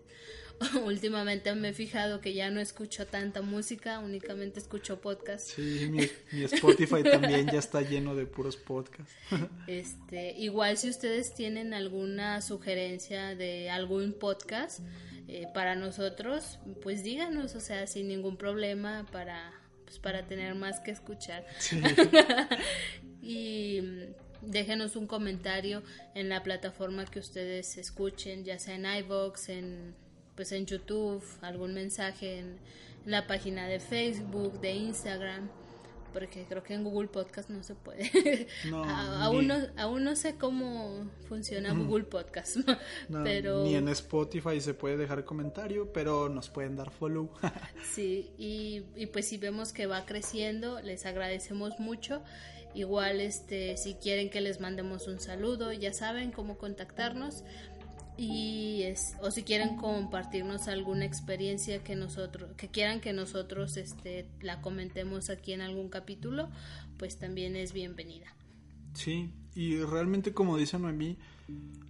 [0.86, 5.54] últimamente me he fijado que ya no escucho tanta música, únicamente escucho podcasts.
[5.56, 9.14] Sí, mi, Spotify también ya está lleno de puros podcasts.
[9.68, 14.80] este, igual si ustedes tienen alguna sugerencia de algún podcast
[15.28, 19.54] eh, para nosotros, pues díganos, o sea, sin ningún problema para
[19.86, 21.46] pues para tener más que escuchar.
[23.22, 23.82] y
[24.42, 25.84] déjenos un comentario
[26.16, 29.96] en la plataforma que ustedes escuchen, ya sea en iVoox, en
[30.36, 32.60] pues en YouTube, algún mensaje en,
[33.06, 35.50] la página de Facebook, de Instagram,
[36.14, 38.48] porque creo que en Google Podcast no se puede.
[38.70, 42.58] No, aún, no, aún no sé cómo funciona Google Podcast,
[43.24, 43.64] pero...
[43.64, 47.30] Ni en Spotify se puede dejar comentario, pero nos pueden dar follow.
[47.94, 52.22] sí, y, y pues si vemos que va creciendo, les agradecemos mucho.
[52.74, 57.44] Igual, este, si quieren que les mandemos un saludo, ya saben cómo contactarnos
[58.22, 64.28] y es, o si quieren compartirnos alguna experiencia que nosotros que quieran que nosotros este
[64.42, 66.48] la comentemos aquí en algún capítulo
[66.98, 68.28] pues también es bienvenida.
[68.94, 71.18] Sí y realmente como dice Noemí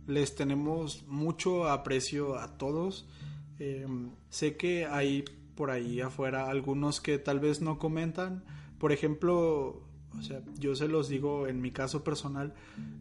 [0.08, 3.10] les tenemos mucho aprecio a todos.
[3.60, 5.26] Em, sé que hay
[5.56, 8.46] por ahí afuera algunos que tal vez no comentan.
[8.80, 9.84] Por ejemplo
[10.18, 12.54] o sea yo se los digo en mi caso personal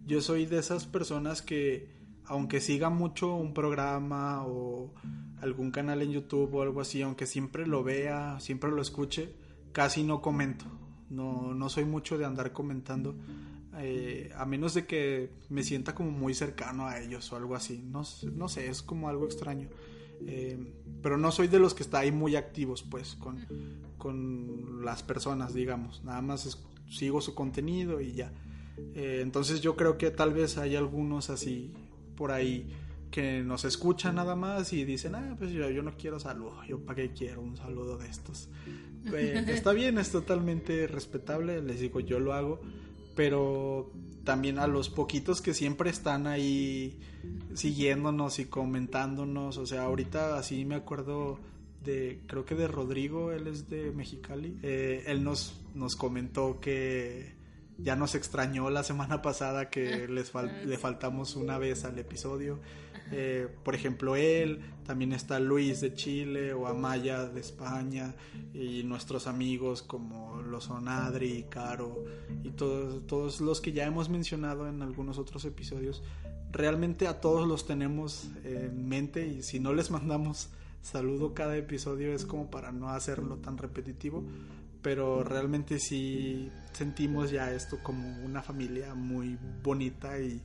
[0.09, 2.00] yo soy de esas personas que
[2.31, 4.95] aunque siga mucho un programa o
[5.41, 9.35] algún canal en YouTube o algo así, aunque siempre lo vea, siempre lo escuche,
[9.73, 10.65] casi no comento.
[11.11, 13.17] No, no soy mucho de andar comentando.
[13.79, 17.83] Eh, a menos de que me sienta como muy cercano a ellos o algo así.
[17.85, 18.03] No,
[18.33, 19.69] no sé, es como algo extraño.
[20.25, 20.57] Eh,
[21.03, 23.45] pero no soy de los que está ahí muy activos, pues, con,
[23.99, 26.05] con las personas, digamos.
[26.05, 26.57] Nada más
[26.89, 28.33] sigo su contenido y ya.
[28.95, 31.75] Eh, entonces yo creo que tal vez hay algunos así
[32.21, 32.67] por ahí
[33.11, 36.79] que nos escuchan nada más y dicen, ah, pues yo, yo no quiero saludo, yo
[36.81, 38.51] para qué quiero un saludo de estos.
[39.11, 42.61] Eh, está bien, es totalmente respetable, les digo, yo lo hago,
[43.17, 43.91] pero
[44.23, 47.01] también a los poquitos que siempre están ahí
[47.55, 51.39] siguiéndonos y comentándonos, o sea, ahorita así me acuerdo
[51.83, 57.40] de, creo que de Rodrigo, él es de Mexicali, eh, él nos, nos comentó que
[57.83, 60.33] ya nos extrañó la semana pasada que les
[60.65, 62.61] le faltamos una vez al episodio.
[63.13, 68.15] Eh, por ejemplo, él, también está Luis de Chile o Amaya de España
[68.55, 72.05] y nuestros amigos como lo son Adri, Caro
[72.45, 76.03] y todos, todos los que ya hemos mencionado en algunos otros episodios.
[76.53, 80.51] Realmente a todos los tenemos en mente y si no les mandamos
[80.83, 84.25] saludo cada episodio es como para no hacerlo tan repetitivo,
[84.83, 90.43] pero realmente sí sentimos ya esto como una familia muy bonita y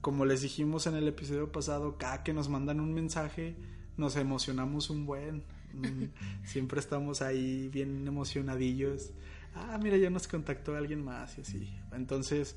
[0.00, 3.56] como les dijimos en el episodio pasado, cada que nos mandan un mensaje
[3.96, 5.42] nos emocionamos un buen.
[5.72, 6.04] Mm,
[6.44, 9.10] siempre estamos ahí bien emocionadillos.
[9.54, 11.74] Ah, mira, ya nos contactó alguien más y así.
[11.92, 12.56] Entonces,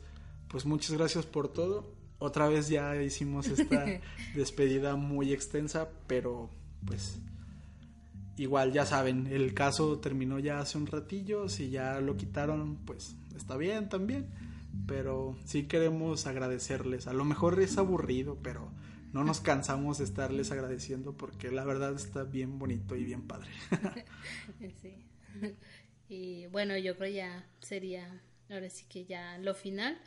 [0.49, 1.93] pues muchas gracias por todo.
[2.19, 3.85] Otra vez ya hicimos esta
[4.35, 6.49] despedida muy extensa, pero
[6.85, 7.19] pues
[8.41, 13.15] igual ya saben, el caso terminó ya hace un ratillo, si ya lo quitaron, pues
[13.35, 14.27] está bien también
[14.87, 17.07] pero sí queremos agradecerles.
[17.07, 18.71] A lo mejor es aburrido, pero
[19.13, 23.49] no nos cansamos de estarles agradeciendo porque la verdad está bien bonito y bien padre.
[24.81, 24.95] sí.
[26.07, 29.99] Y bueno, yo creo ya sería ahora sí que ya lo final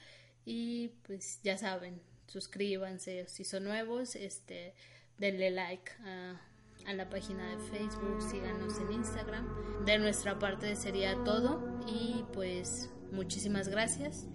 [0.44, 4.74] y pues ya saben, suscríbanse si son nuevos, este
[5.18, 6.40] denle like a,
[6.86, 9.46] a la página de Facebook, síganos en Instagram.
[9.84, 14.26] De nuestra parte sería todo y pues muchísimas gracias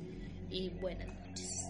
[0.50, 1.68] y buenas noches.